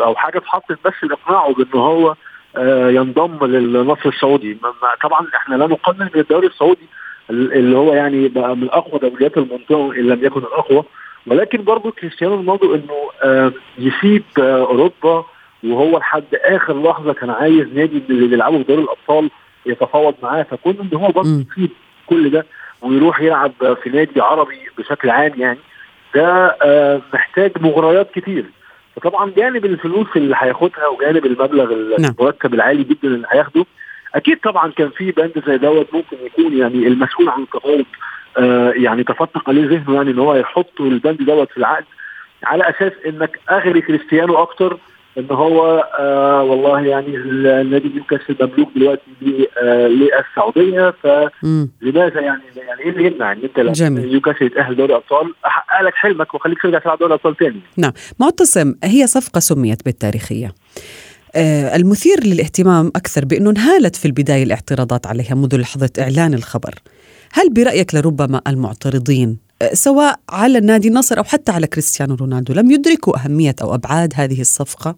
أو 0.00 0.14
حاجة 0.14 0.38
اتحطت 0.38 0.78
بس 0.84 0.92
لاقناعه 1.04 1.54
بأن 1.54 1.80
هو 1.80 2.14
آه 2.56 2.90
ينضم 2.90 3.46
للنصر 3.46 4.08
السعودي. 4.08 4.58
طبعا 5.02 5.26
إحنا 5.36 5.54
لا 5.54 5.66
نقلل 5.66 6.10
من 6.14 6.20
الدوري 6.20 6.46
السعودي 6.46 6.86
اللي 7.30 7.76
هو 7.76 7.94
يعني 7.94 8.28
بقى 8.28 8.56
من 8.56 8.68
أقوى 8.70 9.00
دوريات 9.10 9.36
المنطقة 9.38 9.92
إن 9.92 10.06
لم 10.06 10.24
يكن 10.24 10.40
الأقوى. 10.40 10.84
ولكن 11.26 11.64
برضه 11.64 11.90
كريستيانو 11.90 12.34
رونالدو 12.34 12.74
إنه 12.74 12.94
آه 13.22 13.52
يسيب 13.78 14.22
أوروبا 14.38 15.24
وهو 15.64 15.98
لحد 15.98 16.24
آخر 16.34 16.82
لحظة 16.82 17.12
كان 17.12 17.30
عايز 17.30 17.66
نادي 17.74 18.02
اللي 18.10 18.26
بيلعبوا 18.28 18.58
في 18.58 18.64
دوري 18.64 18.82
الأبطال 18.82 19.30
يتفاوض 19.66 20.14
معاه. 20.22 20.42
فكون 20.42 20.76
إن 20.92 20.98
هو 20.98 21.08
برضه 21.08 21.28
يسيب 21.50 21.70
كل 22.06 22.30
ده 22.30 22.46
ويروح 22.82 23.20
يلعب 23.20 23.52
في 23.82 23.90
نادي 23.90 24.20
عربي 24.20 24.58
بشكل 24.78 25.10
عام 25.10 25.32
يعني 25.36 25.58
ده 26.14 26.56
آه 26.62 27.00
محتاج 27.14 27.52
مغريات 27.60 28.10
كتير. 28.14 28.44
فطبعا 28.96 29.32
جانب 29.36 29.64
الفلوس 29.64 30.06
اللي 30.16 30.36
هياخدها 30.38 30.86
وجانب 30.86 31.26
المبلغ 31.26 31.72
المرتب 31.72 32.54
العالي 32.54 32.82
جدا 32.84 33.08
اللي 33.08 33.26
هياخده 33.30 33.64
أكيد 34.14 34.38
طبعا 34.40 34.72
كان 34.72 34.90
في 34.90 35.10
بند 35.10 35.42
زي 35.46 35.58
دوت 35.58 35.94
ممكن 35.94 36.16
يكون 36.26 36.58
يعني 36.58 36.86
المسؤول 36.86 37.28
عن 37.28 37.42
التفاوض 37.42 37.84
آه 38.38 38.72
يعني 38.76 39.04
تفتق 39.04 39.48
عليه 39.48 39.66
ذهنه 39.68 39.94
يعني 39.94 40.10
إن 40.10 40.18
هو 40.18 40.34
يحط 40.34 40.80
البند 40.80 41.22
دوت 41.22 41.50
في 41.50 41.56
العقد 41.56 41.84
على 42.44 42.70
أساس 42.70 42.92
إنك 43.06 43.40
أغري 43.50 43.80
كريستيانو 43.80 44.34
أكتر 44.34 44.78
إن 45.18 45.26
هو 45.30 45.88
آه 45.98 46.42
والله 46.42 46.80
يعني 46.86 47.16
النادي 47.16 47.88
نيوكاسل 47.88 48.36
مملوك 48.40 48.68
دلوقتي 48.76 49.48
آه 49.62 49.86
للسعوديه 49.88 50.94
فلماذا 51.02 52.20
يعني 52.20 52.42
يعني 52.56 52.80
إيه 52.80 52.90
اللي 52.90 53.06
يمنع 53.06 53.32
إن 53.32 53.40
أنت 53.44 53.60
نيوكاسل 54.06 54.44
يتأهل 54.46 54.76
دوري 54.76 54.94
أبطال؟ 54.94 55.34
احقق 55.74 55.86
لك 55.86 55.94
حلمك 55.94 56.34
واخليك 56.34 56.62
ترجع 56.62 56.78
تلعب 56.78 56.98
دوري 56.98 57.14
ابطال 57.14 57.36
تاني. 57.36 57.60
نعم. 57.76 57.92
معتصم 58.20 58.74
هي 58.84 59.06
صفقة 59.06 59.38
سميت 59.38 59.84
بالتاريخية. 59.84 60.54
آه 61.34 61.76
المثير 61.76 62.24
للاهتمام 62.24 62.86
أكثر 62.96 63.24
بأنه 63.24 63.50
انهالت 63.50 63.96
في 63.96 64.04
البداية 64.04 64.42
الاعتراضات 64.42 65.06
عليها 65.06 65.34
منذ 65.34 65.56
لحظة 65.56 65.90
إعلان 65.98 66.34
الخبر. 66.34 66.74
هل 67.32 67.52
برأيك 67.52 67.94
لربما 67.94 68.40
المعترضين 68.48 69.38
سواء 69.72 70.20
على 70.30 70.58
النادي 70.58 70.88
النصر 70.88 71.18
أو 71.18 71.24
حتى 71.24 71.52
على 71.52 71.66
كريستيانو 71.66 72.14
رونالدو 72.14 72.54
لم 72.54 72.70
يدركوا 72.70 73.24
أهمية 73.24 73.54
أو 73.62 73.74
أبعاد 73.74 74.12
هذه 74.16 74.40
الصفقة؟ 74.40 74.96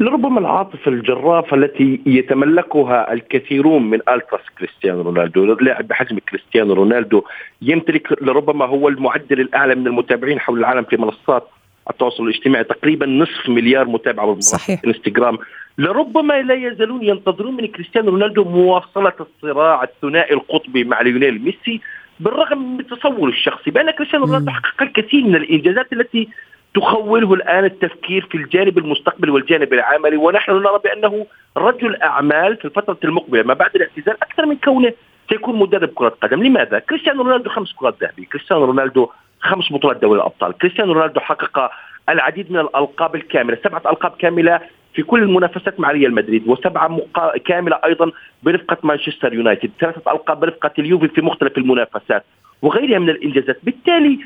لربما 0.00 0.40
العاطفة 0.40 0.90
الجرافه 0.90 1.56
التي 1.56 2.00
يتملكها 2.06 3.12
الكثيرون 3.12 3.90
من 3.90 3.98
ألتراس 4.08 4.40
كريستيانو 4.58 5.02
رونالدو، 5.02 5.44
لاعب 5.44 5.88
بحجم 5.88 6.18
كريستيانو 6.18 6.72
رونالدو 6.72 7.22
يمتلك 7.62 8.22
لربما 8.22 8.64
هو 8.64 8.88
المعدل 8.88 9.40
الأعلى 9.40 9.74
من 9.74 9.86
المتابعين 9.86 10.40
حول 10.40 10.58
العالم 10.58 10.84
في 10.84 10.96
منصات 10.96 11.48
التواصل 11.90 12.24
الاجتماعي 12.24 12.64
تقريبا 12.64 13.06
نصف 13.06 13.48
مليار 13.48 13.88
متابع 13.88 14.40
صحيح. 14.40 14.80
إنستغرام. 14.86 15.38
لربما 15.78 16.42
لا 16.42 16.54
يزالون 16.54 17.04
ينتظرون 17.04 17.56
من 17.56 17.66
كريستيانو 17.66 18.10
رونالدو 18.10 18.44
مواصلة 18.44 19.12
الصراع 19.20 19.82
الثنائي 19.82 20.34
القطبي 20.34 20.84
مع 20.84 21.00
ليونيل 21.00 21.44
ميسي 21.44 21.80
بالرغم 22.20 22.76
من 22.76 22.86
تصور 22.86 23.28
الشخصي 23.28 23.70
بأن 23.70 23.90
كريستيانو 23.90 24.24
رونالدو 24.24 24.50
حقق 24.50 24.82
الكثير 24.82 25.24
من 25.24 25.34
الإنجازات 25.36 25.92
التي 25.92 26.28
تخوله 26.74 27.34
الآن 27.34 27.64
التفكير 27.64 28.26
في 28.30 28.34
الجانب 28.34 28.78
المستقبلي 28.78 29.30
والجانب 29.30 29.72
العملي 29.72 30.16
ونحن 30.16 30.52
نرى 30.52 30.80
بأنه 30.84 31.26
رجل 31.56 31.96
أعمال 32.02 32.56
في 32.56 32.64
الفترة 32.64 32.98
المقبلة 33.04 33.42
ما 33.42 33.54
بعد 33.54 33.70
الاعتزال 33.76 34.16
أكثر 34.22 34.46
من 34.46 34.56
كونه 34.56 34.92
سيكون 35.28 35.58
مدرب 35.58 35.88
كرة 35.88 36.08
قدم، 36.08 36.42
لماذا؟ 36.42 36.78
كريستيانو 36.78 37.22
رونالدو 37.22 37.50
خمس 37.50 37.72
كرات 37.72 37.94
ذهبية، 38.02 38.26
كريستيانو 38.26 38.64
رونالدو 38.64 39.08
خمس 39.40 39.72
بطولات 39.72 39.96
دوري 39.96 40.20
الأبطال، 40.20 40.58
كريستيانو 40.58 40.92
رونالدو 40.92 41.20
حقق 41.20 41.70
العديد 42.08 42.52
من 42.52 42.58
الألقاب 42.58 43.14
الكاملة، 43.14 43.58
سبعة 43.64 43.82
ألقاب 43.90 44.10
كاملة 44.18 44.60
في 44.94 45.02
كل 45.02 45.22
المنافسات 45.22 45.80
مع 45.80 45.90
ريال 45.90 46.14
مدريد 46.14 46.48
وسبعة 46.48 46.88
مقا... 46.88 47.38
كاملة 47.38 47.80
أيضا 47.84 48.12
برفقة 48.42 48.76
مانشستر 48.82 49.34
يونايتد، 49.34 49.70
ثلاثة 49.80 50.12
ألقاب 50.12 50.40
برفقة 50.40 50.70
اليوفي 50.78 51.08
في 51.08 51.20
مختلف 51.20 51.58
المنافسات 51.58 52.24
وغيرها 52.62 52.98
من 52.98 53.10
الإنجازات، 53.10 53.58
بالتالي 53.62 54.18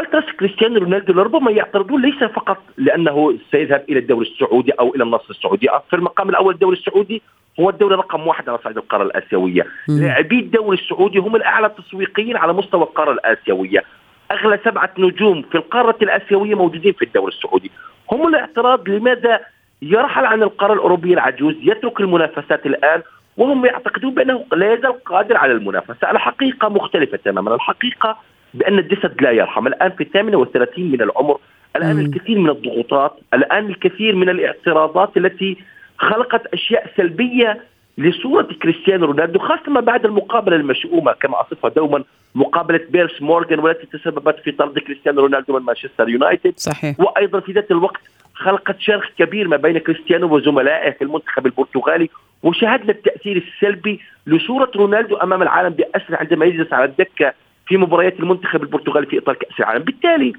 التراس 0.00 0.24
كريستيانو 0.24 0.78
رونالدو 0.78 1.12
لربما 1.12 1.50
يعترضون 1.50 2.02
ليس 2.02 2.24
فقط 2.24 2.58
لأنه 2.76 3.38
سيذهب 3.50 3.84
إلى 3.88 3.98
الدوري 3.98 4.26
السعودي 4.26 4.72
أو 4.72 4.94
إلى 4.94 5.04
النصر 5.04 5.26
السعودي، 5.30 5.68
في 5.90 5.96
المقام 5.96 6.28
الأول 6.28 6.54
الدوري 6.54 6.76
السعودي 6.76 7.22
هو 7.60 7.70
الدوري 7.70 7.94
رقم 7.94 8.26
واحد 8.26 8.48
على 8.48 8.58
صعيد 8.64 8.76
القارة 8.76 9.02
الآسيوية، 9.02 9.66
لاعبي 9.88 10.38
الدوري 10.38 10.78
السعودي 10.78 11.18
هم 11.18 11.36
الأعلى 11.36 11.68
تسويقيا 11.68 12.38
على 12.38 12.52
مستوى 12.52 12.82
القارة 12.82 13.12
الآسيوية، 13.12 13.84
أغلى 14.30 14.58
سبعة 14.64 14.90
نجوم 14.98 15.42
في 15.42 15.54
القارة 15.54 15.96
الآسيوية 16.02 16.54
موجودين 16.54 16.92
في 16.92 17.04
الدوري 17.04 17.32
السعودي، 17.32 17.70
هم 18.12 18.28
الاعتراض 18.28 18.88
لماذا 18.88 19.40
يرحل 19.82 20.26
عن 20.26 20.42
القارة 20.42 20.72
الأوروبية 20.72 21.14
العجوز، 21.14 21.54
يترك 21.62 22.00
المنافسات 22.00 22.66
الآن 22.66 23.02
وهم 23.36 23.66
يعتقدون 23.66 24.14
بأنه 24.14 24.44
لا 24.52 24.72
يزال 24.72 25.04
قادر 25.04 25.36
على 25.36 25.52
المنافسة، 25.52 26.10
الحقيقة 26.10 26.68
مختلفة 26.68 27.18
تماما، 27.24 27.54
الحقيقة 27.54 28.18
بأن 28.54 28.78
الجسد 28.78 29.22
لا 29.22 29.30
يرحم، 29.30 29.66
الآن 29.66 29.90
في 29.90 30.04
38 30.04 30.90
من 30.90 31.02
العمر، 31.02 31.38
الآن 31.76 31.96
مم. 31.96 32.00
الكثير 32.00 32.38
من 32.38 32.50
الضغوطات، 32.50 33.12
الآن 33.34 33.66
الكثير 33.66 34.14
من 34.14 34.28
الاعتراضات 34.28 35.16
التي 35.16 35.56
خلقت 35.98 36.46
أشياء 36.46 36.92
سلبية 36.96 37.60
لصورة 37.98 38.48
كريستيانو 38.62 39.06
رونالدو 39.06 39.38
خاصة 39.38 39.70
ما 39.70 39.80
بعد 39.80 40.04
المقابلة 40.04 40.56
المشؤومة 40.56 41.12
كما 41.12 41.40
أصفها 41.40 41.70
دوما 41.70 42.04
مقابلة 42.34 42.80
بيرس 42.90 43.22
مورغان 43.22 43.58
والتي 43.58 43.86
تسببت 43.86 44.38
في 44.44 44.52
طرد 44.52 44.78
كريستيانو 44.78 45.20
رونالدو 45.20 45.58
من 45.58 45.64
مانشستر 45.64 46.08
يونايتد. 46.08 46.52
صحيح. 46.56 47.00
وأيضا 47.00 47.40
في 47.40 47.52
ذات 47.52 47.70
الوقت 47.70 48.00
خلقت 48.34 48.80
شرخ 48.80 49.04
كبير 49.18 49.48
ما 49.48 49.56
بين 49.56 49.78
كريستيانو 49.78 50.36
وزملائه 50.36 50.90
في 50.90 51.04
المنتخب 51.04 51.46
البرتغالي 51.46 52.08
وشاهدنا 52.42 52.90
التأثير 52.90 53.36
السلبي 53.36 54.00
لصورة 54.26 54.70
رونالدو 54.76 55.16
أمام 55.16 55.42
العالم 55.42 55.68
باسره 55.68 56.16
عندما 56.16 56.44
يجلس 56.46 56.72
على 56.72 56.84
الدكة 56.84 57.32
في 57.70 57.76
مباريات 57.76 58.20
المنتخب 58.20 58.62
البرتغالي 58.62 59.06
في 59.06 59.18
إطار 59.18 59.34
كأس 59.34 59.60
العالم، 59.60 59.84
بالتالي 59.84 60.32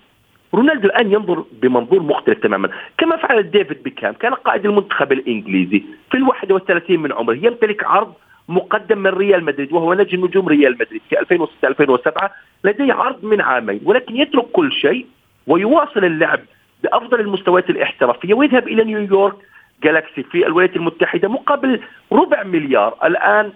رونالدو 0.53 0.87
الآن 0.87 1.11
ينظر 1.11 1.45
بمنظور 1.61 2.03
مختلف 2.03 2.39
تماما، 2.39 2.69
كما 2.97 3.17
فعل 3.17 3.51
ديفيد 3.51 3.83
بيكهام 3.83 4.13
كان 4.13 4.33
قائد 4.33 4.65
المنتخب 4.65 5.11
الإنجليزي 5.11 5.83
في 6.11 6.17
ال 6.17 6.23
31 6.23 6.99
من 6.99 7.11
عمره. 7.11 7.35
يمتلك 7.35 7.83
عرض 7.83 8.13
مقدم 8.49 8.97
من 8.97 9.09
ريال 9.09 9.43
مدريد 9.43 9.73
وهو 9.73 9.93
نجم 9.93 10.25
نجوم 10.25 10.47
ريال 10.47 10.73
مدريد 10.73 11.01
في 11.09 11.19
2006 11.19 11.67
2007 11.67 12.31
لديه 12.63 12.93
عرض 12.93 13.25
من 13.25 13.41
عامين 13.41 13.81
ولكن 13.85 14.15
يترك 14.15 14.45
كل 14.51 14.71
شيء 14.71 15.05
ويواصل 15.47 16.05
اللعب 16.05 16.39
بأفضل 16.83 17.19
المستويات 17.19 17.69
الاحترافية 17.69 18.33
ويذهب 18.33 18.67
إلى 18.67 18.83
نيويورك 18.83 19.35
جالاكسي 19.83 20.23
في 20.23 20.47
الولايات 20.47 20.75
المتحدة 20.75 21.27
مقابل 21.27 21.79
ربع 22.11 22.43
مليار. 22.43 22.97
الآن 23.03 23.51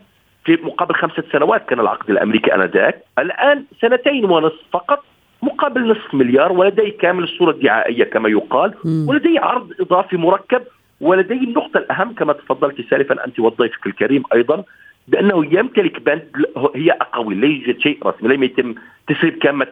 مقابل 0.50 0.96
خمسة 0.96 1.24
سنوات 1.32 1.70
كان 1.70 1.80
العقد 1.80 2.10
الأمريكي 2.10 2.56
آنذاك، 2.56 3.04
الآن 3.20 3.66
سنتين 3.82 4.26
ونصف 4.26 4.62
فقط 4.72 5.04
مقابل 5.42 5.88
نصف 5.88 6.14
مليار 6.14 6.52
ولديه 6.52 6.98
كامل 6.98 7.24
الصورة 7.24 7.52
الدعائية 7.52 8.04
كما 8.04 8.30
يقال، 8.30 8.74
ولديه 9.08 9.40
عرض 9.40 9.74
إضافي 9.80 10.18
مركب 10.18 10.62
ولديه 11.02 11.40
النقطة 11.40 11.78
الأهم 11.78 12.14
كما 12.14 12.34
تفضلت 12.34 12.82
سالفا 12.90 13.26
أنت 13.26 13.40
وضيفك 13.40 13.88
الكريم 13.88 14.24
أيضا 14.34 14.64
بأنه 15.08 15.46
يمتلك 15.60 16.02
بند 16.02 16.46
هي 16.76 16.92
اقاويل 16.92 17.42
لا 17.42 17.48
يوجد 17.48 17.80
شيء 17.80 18.00
رسمي 18.08 18.36
لم 18.36 18.44
يتم 18.44 18.76
تسريب 19.08 19.38
كامل 19.38 19.68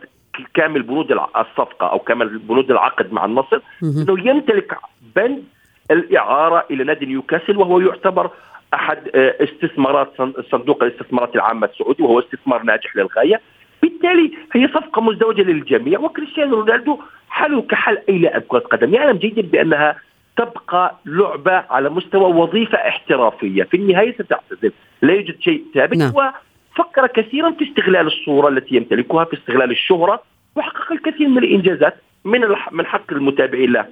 كامل 0.54 0.84
بنود 0.84 1.12
الصفقة 1.12 1.88
أو 1.88 2.00
كامل 2.00 2.38
بنود 2.38 2.72
العقد 2.72 3.14
مع 3.14 3.26
النصر. 3.26 3.60
إنه 3.84 4.30
يمتلك 4.30 4.78
بند 5.16 5.44
الإعارة 5.92 6.66
إلى 6.72 6.84
نادي 6.84 7.06
نيوكاسل 7.06 7.58
وهو 7.58 7.80
يعتبر 7.80 8.30
أحد 8.74 8.98
استثمارات 9.16 10.14
صندوق 10.52 10.84
الاستثمارات 10.84 11.36
العامة 11.36 11.68
السعودي 11.68 12.04
وهو 12.04 12.20
استثمار 12.20 12.64
ناجح 12.64 12.96
للغاية. 12.96 13.42
بالتالي 13.82 14.32
هي 14.54 14.68
صفقة 14.68 15.02
مزدوجة 15.02 15.42
للجميع 15.42 16.00
وكريستيانو 16.00 16.60
رونالدو 16.60 17.00
حاله 17.30 17.62
كحال 17.62 17.98
اي 18.10 18.18
لاعب 18.18 18.42
كرة 18.42 18.60
قدم. 18.60 18.94
يعلم 18.94 19.18
جيدا 19.18 19.42
بأنها 19.42 19.96
تبقى 20.38 20.96
لعبة 21.06 21.64
على 21.70 21.90
مستوى 21.90 22.34
وظيفة 22.34 22.78
احترافية. 22.78 23.64
في 23.64 23.78
النهاية 23.78 24.14
ستعتزل 24.14 24.72
لا 25.02 25.14
يوجد 25.14 25.42
شيء 25.42 25.64
ثابت 25.74 25.98
نعم. 25.98 26.12
وفكر 26.16 27.08
كثيرا 27.08 27.52
في 27.52 27.70
استغلال 27.70 28.08
الصورة 28.08 28.48
التي 28.50 28.76
يمتلكها 28.76 29.24
في 29.24 29.34
استغلال 29.34 29.72
الشهرة 29.72 30.24
وحقق 30.56 30.92
الكثير 30.92 31.28
من 31.28 31.38
الإنجازات 31.38 31.96
من 32.26 32.42
من 32.72 32.86
حق 32.86 33.12
المتابعين 33.14 33.72
له 33.72 33.86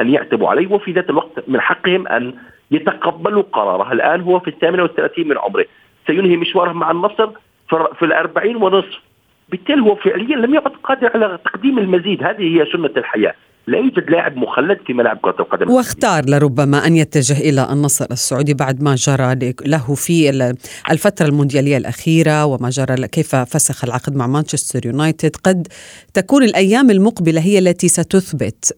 أن 0.00 0.10
يعتبوا 0.10 0.48
عليه 0.48 0.66
وفي 0.66 0.92
ذات 0.92 1.10
الوقت 1.10 1.48
من 1.48 1.60
حقهم 1.60 2.08
أن 2.08 2.34
يتقبلوا 2.70 3.42
قراره. 3.42 3.92
الآن 3.92 4.20
هو 4.20 4.40
في 4.40 4.48
الثامنه 4.48 4.82
والثلاثين 4.82 5.28
من 5.28 5.38
عمره. 5.38 5.64
سينهي 6.06 6.36
مشواره 6.36 6.72
مع 6.72 6.90
النصر 6.90 7.30
في 7.68 8.02
الأربعين 8.02 8.56
ونصف. 8.56 9.00
بالتالي 9.48 9.82
هو 9.82 9.94
فعليا 9.94 10.36
لم 10.36 10.54
يعد 10.54 10.72
قادر 10.82 11.10
على 11.14 11.38
تقديم 11.44 11.78
المزيد. 11.78 12.22
هذه 12.22 12.60
هي 12.60 12.66
سنة 12.72 12.90
الحياة. 12.96 13.34
لا 13.68 13.78
يوجد 13.78 14.10
لاعب 14.10 14.36
مخلد 14.36 14.78
في 14.86 14.92
ملعب 14.92 15.16
كرة 15.22 15.36
القدم. 15.40 15.70
واختار 15.70 16.30
لربما 16.30 16.86
أن 16.86 16.96
يتجه 16.96 17.40
إلى 17.40 17.72
النصر 17.72 18.06
السعودي 18.10 18.54
بعد 18.54 18.82
ما 18.82 18.94
جرى 18.94 19.52
له 19.64 19.94
في 19.94 20.30
الفترة 20.90 21.26
المونديالية 21.26 21.76
الأخيرة 21.76 22.44
وما 22.44 22.70
جرى 22.70 23.08
كيف 23.08 23.36
فسخ 23.36 23.84
العقد 23.84 24.16
مع 24.16 24.26
مانشستر 24.26 24.86
يونايتد. 24.86 25.36
قد 25.36 25.68
تكون 26.14 26.42
الأيام 26.42 26.90
المقبلة 26.90 27.40
هي 27.40 27.58
التي 27.58 27.88
ستثبت 27.88 28.76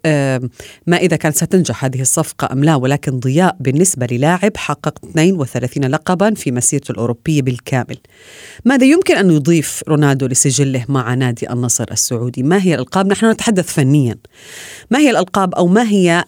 ما 0.87 0.97
إذا 0.97 1.17
كانت 1.17 1.37
ستنجح 1.37 1.85
هذه 1.85 2.01
الصفقة 2.01 2.53
أم 2.53 2.65
لا 2.65 2.75
ولكن 2.77 3.19
ضياء 3.19 3.57
بالنسبة 3.61 4.07
للاعب 4.11 4.57
حقق 4.57 4.95
32 5.05 5.85
لقبا 5.85 6.35
في 6.35 6.53
مسيرته 6.53 6.93
الأوروبية 6.93 7.43
بالكامل. 7.43 7.97
ماذا 8.65 8.85
يمكن 8.85 9.17
أن 9.17 9.31
يضيف 9.31 9.83
رونالدو 9.89 10.27
لسجله 10.27 10.85
مع 10.89 11.15
نادي 11.15 11.53
النصر 11.53 11.85
السعودي؟ 11.91 12.43
ما 12.43 12.63
هي 12.63 12.75
الألقاب؟ 12.75 13.07
نحن 13.07 13.31
نتحدث 13.31 13.75
فنيا. 13.75 14.17
ما 14.91 14.99
هي 14.99 15.11
الألقاب 15.11 15.55
أو 15.55 15.67
ما 15.67 15.83
هي 15.83 16.25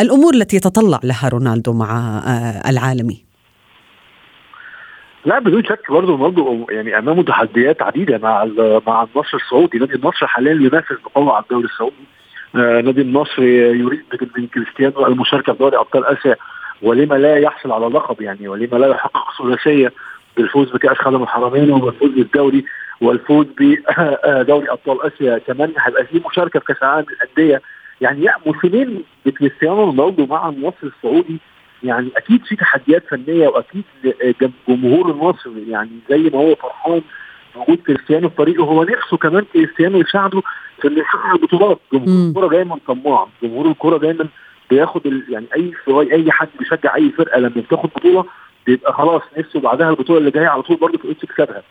الأمور 0.00 0.34
التي 0.34 0.56
يتطلع 0.56 1.00
لها 1.04 1.28
رونالدو 1.28 1.72
مع 1.72 2.18
آه، 2.26 2.70
العالمي؟ 2.70 3.24
لا 5.24 5.38
بدون 5.38 5.64
شك 5.64 5.90
برضه 5.90 6.16
رونالدو 6.16 6.66
يعني 6.70 6.98
أمامه 6.98 7.22
تحديات 7.22 7.82
عديدة 7.82 8.18
مع 8.18 8.44
مع 8.86 9.02
النصر 9.02 9.36
السعودي، 9.36 9.78
نادي 9.78 9.94
النصر 9.94 10.26
حاليا 10.26 10.52
ينافس 10.52 10.96
بقوة 11.04 11.32
على 11.32 11.42
الدوري 11.42 11.64
السعودي. 11.64 12.04
آه 12.56 12.80
نادي 12.80 13.00
النصر 13.00 13.42
يريد 13.42 14.02
من 14.36 14.46
كريستيانو 14.46 15.06
المشاركة 15.06 15.52
في 15.52 15.58
دوري 15.58 15.76
أبطال 15.76 16.04
آسيا. 16.04 16.36
ولما 16.82 17.14
لا 17.14 17.36
يحصل 17.36 17.72
على 17.72 17.86
لقب 17.86 18.20
يعني 18.22 18.48
ولما 18.48 18.76
لا 18.76 18.86
يحقق 18.86 19.42
ثلاثية 19.42 19.92
بالفوز 20.36 20.70
بكأس 20.72 20.96
خادم 20.96 21.22
الحرمين 21.22 21.70
وبالفوز 21.70 22.10
بالدوري 22.10 22.64
والفوز 23.00 23.46
بدوري 23.46 24.70
أبطال 24.74 25.02
آسيا 25.02 25.38
كمان 25.38 25.72
هيبقى 25.78 26.04
في 26.04 26.22
مشاركة 26.30 26.60
في 26.60 26.66
كأس 26.66 26.82
العالم 26.82 27.06
للأندية 27.10 27.62
يعني 28.00 28.26
موسمين 28.46 29.02
بكريستيانو 29.26 29.84
رونالدو 29.84 30.26
مع 30.26 30.48
النصر 30.48 30.76
السعودي 30.96 31.36
يعني 31.82 32.08
أكيد 32.16 32.44
في 32.44 32.56
تحديات 32.56 33.04
فنية 33.10 33.48
وأكيد 33.48 33.84
جمهور 34.68 35.10
النصر 35.10 35.50
يعني 35.68 35.90
زي 36.10 36.16
ما 36.18 36.38
هو 36.38 36.54
فرحان 36.54 37.02
وجود 37.56 37.78
كريستيانو 37.78 38.28
في 38.28 38.36
فريقه 38.36 38.64
هو 38.64 38.84
نفسه 38.84 39.16
كمان 39.16 39.44
كريستيانو 39.52 39.98
يساعده 40.00 40.42
في 40.82 40.88
إنه 40.88 41.00
يحقق 41.00 41.32
البطولات. 41.34 41.78
جمهور 41.92 42.28
الكوره 42.28 42.48
دايما 42.48 42.78
طماع 42.86 43.26
جمهور 43.42 43.70
الكوره 43.70 43.98
دايما 43.98 44.26
بياخد 44.70 45.22
يعني 45.28 45.46
أي 45.56 45.72
أي 46.12 46.32
حد 46.32 46.48
بيشجع 46.58 46.94
أي 46.94 47.10
فرقة 47.10 47.38
لما 47.38 47.48
بتاخد 47.56 47.90
بطولة 47.96 48.24
بيبقى 48.66 48.92
خلاص 48.92 49.22
نفسه 49.38 49.60
بعدها 49.60 49.90
البطولة 49.90 50.18
اللي 50.18 50.30
جاية 50.30 50.46
على 50.46 50.62
طول 50.62 50.76
برضه 50.76 50.98
في 50.98 51.14
تكسبها 51.14 51.62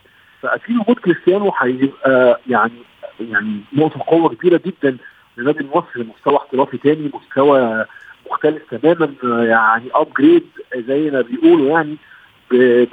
فأكيد 0.42 0.76
وجود 0.76 0.96
كريستيانو 0.98 1.52
هيبقى 1.58 2.40
يعني 2.46 2.72
يعني 3.20 3.60
نقطة 3.72 4.00
قوة 4.06 4.28
كبيرة 4.34 4.60
جدا 4.66 4.96
لنادي 5.36 5.60
المصري 5.60 6.06
مستوى 6.16 6.36
احترافي 6.36 6.78
تاني 6.78 7.10
مستوى 7.14 7.84
مختلف 8.30 8.62
تماما 8.74 9.14
يعني 9.44 9.84
ابجريد 9.94 10.44
زي 10.76 11.10
ما 11.10 11.20
بيقولوا 11.20 11.68
يعني 11.70 11.96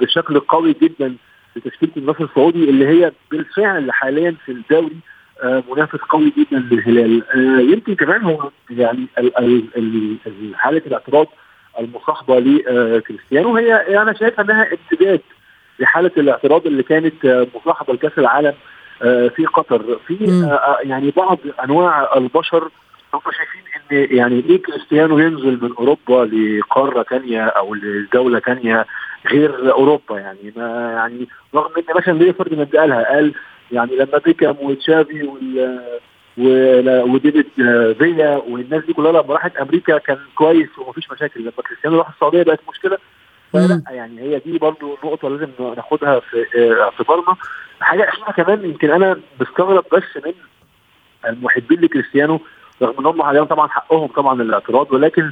بشكل 0.00 0.40
قوي 0.40 0.74
جدا 0.82 1.16
لتشكيلة 1.56 1.92
النصر 1.96 2.24
السعودي 2.24 2.70
اللي 2.70 2.86
هي 2.86 3.12
بالفعل 3.30 3.92
حاليا 3.92 4.36
في 4.44 4.52
الدوري 4.52 4.96
آه، 5.42 5.62
منافس 5.70 5.98
قوي 5.98 6.32
جدا 6.38 6.58
للهلال. 6.70 7.22
آه، 7.30 7.60
يمكن 7.60 7.94
كمان 7.94 8.22
هو 8.22 8.50
يعني 8.70 9.06
حالة 10.54 10.82
الاعتراض 10.86 11.26
المصاحبة 11.80 12.38
لكريستيانو 12.38 13.56
هي 13.56 13.74
أنا 14.02 14.12
شايفها 14.12 14.44
إنها 14.44 14.68
امتداد 14.72 15.20
لحالة 15.78 16.10
الاعتراض 16.16 16.66
اللي 16.66 16.82
كانت 16.82 17.48
مصاحبة 17.54 17.94
لكأس 17.94 18.18
العالم 18.18 18.48
آه، 18.48 18.54
في 19.36 19.46
قطر. 19.54 19.98
في 20.06 20.44
آه، 20.44 20.54
آه، 20.54 20.78
يعني 20.82 21.10
بعض 21.10 21.38
أنواع 21.64 22.16
البشر 22.16 22.68
هم 23.14 23.20
شايفين 23.24 23.62
إن 23.92 24.16
يعني 24.18 24.44
إيه 24.50 24.62
كريستيانو 24.62 25.18
ينزل 25.18 25.58
من 25.62 25.72
أوروبا 25.78 26.34
لقارة 26.34 27.02
ثانية 27.02 27.44
أو 27.44 27.74
لدولة 27.74 28.40
ثانية 28.40 28.86
غير 29.30 29.72
أوروبا؟ 29.72 30.18
يعني 30.18 30.52
ما 30.56 30.92
يعني 30.92 31.28
رغم 31.54 31.70
إن 31.78 31.96
مثلا 31.96 32.18
ليه 32.18 32.32
فرديناند 32.32 32.76
قالها 32.76 33.14
قال 33.14 33.34
يعني 33.72 33.96
لما 33.96 34.18
بيكام 34.18 34.56
وتشافي 34.60 35.22
وال 35.22 37.02
وديفيد 37.10 37.46
فيا 37.98 38.42
والناس 38.48 38.84
دي 38.84 38.92
كلها 38.92 39.12
لما 39.12 39.34
راحت 39.34 39.56
أمريكا 39.56 39.98
كان 39.98 40.18
كويس 40.34 40.78
ومفيش 40.78 41.10
مشاكل. 41.10 41.40
لما 41.40 41.50
كريستيانو 41.50 41.98
راح 41.98 42.08
السعودية 42.08 42.42
بقت 42.42 42.60
مشكلة 42.68 42.98
فلا 43.52 43.82
يعني 43.90 44.20
هي 44.20 44.38
دي 44.38 44.58
برضو 44.58 44.98
نقطة 45.04 45.28
لازم 45.28 45.48
ناخدها 45.76 46.20
في 46.20 46.46
اعتبارنا 46.80 47.36
حاجة 47.80 48.08
أخيرة 48.08 48.44
كمان 48.44 48.64
يمكن 48.64 48.90
أنا 48.90 49.20
بستغرب 49.40 49.84
بس 49.92 50.24
من 50.26 50.32
المحبين 51.26 51.80
لكريستيانو 51.80 52.40
رغم 52.82 52.94
إن 52.98 53.06
هم 53.06 53.22
حاليا 53.22 53.44
طبعا 53.44 53.68
حقهم 53.68 54.06
طبعا 54.06 54.42
الاعتراض 54.42 54.92
ولكن 54.92 55.30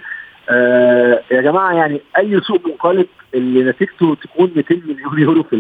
آه 0.49 1.23
يا 1.31 1.41
جماعة 1.41 1.73
يعني 1.73 2.01
أي 2.19 2.41
سوق 2.41 2.67
منقلب 2.67 3.07
اللي 3.35 3.71
نتيجته 3.71 4.17
تكون 4.23 4.53
200 4.57 4.75
مليون 4.75 5.19
يورو 5.19 5.43
في 5.43 5.57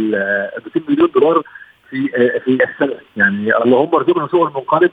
200 0.77 0.81
مليون 0.92 1.11
دولار 1.14 1.42
في 1.90 2.11
آه 2.16 2.38
في 2.38 2.51
السنة. 2.64 2.96
يعني 3.16 3.57
اللهم 3.57 3.94
ارزقنا 3.94 4.29
سوق 4.29 4.46
المنقلب 4.46 4.90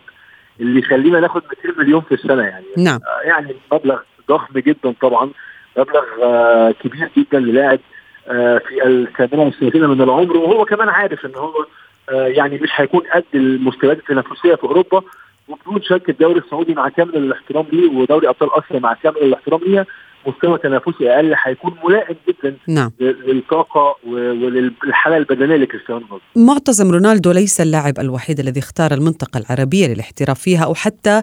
اللي 0.60 0.80
يخلينا 0.80 1.20
ناخد 1.20 1.42
200 1.66 1.80
مليون 1.82 2.02
في 2.02 2.14
السنة 2.14 2.44
يعني. 2.44 2.66
نعم. 2.78 3.00
آه 3.08 3.28
يعني 3.28 3.56
مبلغ 3.72 4.00
ضخم 4.30 4.60
جدا 4.60 4.94
طبعا. 5.02 5.30
مبلغ 5.78 6.04
آه 6.24 6.72
كبير 6.72 7.10
جدا 7.18 7.40
للاعب 7.40 7.80
آه 8.28 8.58
في 8.58 8.88
الثامنة 8.88 9.44
والثلاثين 9.44 9.84
من 9.84 10.02
العمر 10.02 10.38
وهو 10.38 10.66
كمان 10.66 10.90
عارف 10.90 11.26
إن 11.26 11.36
هو 11.36 11.66
آه 12.10 12.28
يعني 12.28 12.58
مش 12.58 12.70
هيكون 12.76 13.02
قد 13.14 13.24
المستويات 13.36 13.98
التنافسية 13.98 14.56
في 14.56 14.64
أوروبا 14.64 15.02
وبدون 15.48 15.82
شك 15.82 16.10
الدوري 16.10 16.40
السعودي 16.40 16.74
مع 16.74 16.90
كامل 16.90 17.16
الاحترام 17.16 17.66
ليه 17.72 17.90
ودوري 17.90 18.30
أبطال 18.30 18.50
آسيا 18.54 18.80
مع 18.80 18.94
كامل 18.94 19.18
الاحترام 19.18 19.60
ليه 19.68 19.86
مستوى 20.28 20.58
تنافسي 20.58 21.10
أقل 21.10 21.36
هيكون 21.44 21.76
ملائم 21.84 22.16
جدا 22.28 22.56
نعم. 22.68 22.92
للطاقة 23.00 23.96
وللحالة 24.08 25.18
البدنية 25.18 25.56
لكريستيانو 25.56 26.00
رونالدو. 26.00 26.54
معتصم 26.54 26.92
رونالدو 26.92 27.32
ليس 27.32 27.62
اللاعب 27.62 28.00
الوحيد 28.00 28.40
الذي 28.40 28.60
اختار 28.60 28.94
المنطقة 28.94 29.38
العربية 29.38 29.88
للاحتراف 29.88 30.40
فيها 30.40 30.66
أو 30.66 30.74
حتى 30.74 31.22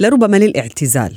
لربما 0.00 0.36
للاعتزال. 0.36 1.12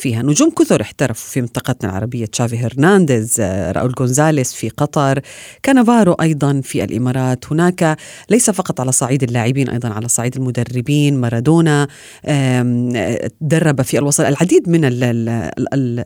فيها 0.00 0.22
نجوم 0.22 0.50
كثر 0.50 0.82
احترفوا 0.82 1.30
في 1.32 1.40
منطقتنا 1.40 1.90
العربية. 1.90 2.26
تشافي 2.26 2.58
هرنانديز 2.58 3.36
آه، 3.40 3.72
راؤول 3.72 3.94
غونزاليس 3.98 4.54
في 4.54 4.68
قطر 4.68 5.20
كانافارو 5.62 6.12
أيضا 6.12 6.60
في 6.64 6.84
الإمارات. 6.84 7.52
هناك 7.52 7.96
ليس 8.30 8.50
فقط 8.50 8.80
على 8.80 8.92
صعيد 8.92 9.22
اللاعبين 9.22 9.68
أيضا 9.68 9.88
على 9.88 10.08
صعيد 10.08 10.36
المدربين 10.36 11.16
مارادونا 11.16 11.88
درب 13.40 13.82
في 13.82 13.98
الوسط 13.98 14.20
العديد 14.20 14.68
من 14.68 14.80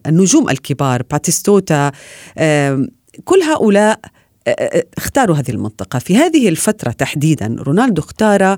النجوم 0.07 0.51
الكبار. 0.51 1.03
باتيستوتا 1.03 1.93
كل 3.25 3.43
هؤلاء 3.43 4.01
آه، 4.47 4.51
آه، 4.51 4.85
اختاروا 4.97 5.37
هذه 5.37 5.51
المنطقة. 5.51 5.99
في 5.99 6.17
هذه 6.17 6.49
الفترة 6.49 6.91
تحديدا 6.91 7.57
رونالدو 7.59 8.03
اختار 8.03 8.57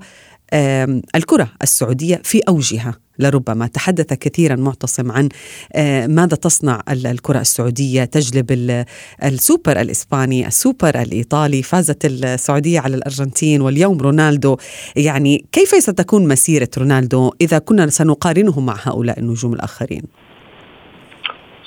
الكرة 1.14 1.52
السعودية 1.62 2.20
في 2.24 2.40
أوجها. 2.48 3.05
لربما 3.18 3.66
تحدث 3.66 4.12
كثيرا 4.12 4.56
معتصم 4.56 5.12
عن 5.12 5.28
ماذا 6.08 6.36
تصنع 6.36 6.80
الكرة 6.88 7.40
السعودية 7.40 8.04
تجلب 8.04 8.46
السوبر 9.24 9.80
الإسباني 9.80 10.46
السوبر 10.46 11.02
الإيطالي 11.06 11.62
فازت 11.62 12.04
السعودية 12.04 12.80
على 12.80 12.96
الأرجنتين 12.96 13.60
واليوم 13.60 13.98
رونالدو. 13.98 14.56
يعني 14.96 15.44
كيف 15.52 15.68
ستكون 15.68 16.28
مسيرة 16.28 16.68
رونالدو 16.78 17.30
إذا 17.40 17.58
كنا 17.58 17.86
سنقارنه 17.86 18.60
مع 18.60 18.74
هؤلاء 18.82 19.18
النجوم 19.18 19.52
الآخرين؟ 19.52 20.02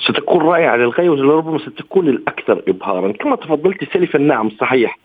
ستكون 0.08 0.42
رائعة 0.42 0.76
للغاية 0.76 1.08
ولربما 1.08 1.58
ستكون 1.58 2.08
الأكثر 2.08 2.62
إبهارا. 2.68 3.12
كما 3.12 3.36
تفضلت 3.36 3.78
سلفا 3.92 4.18
نعم 4.18 4.50
صحيح. 4.60 4.98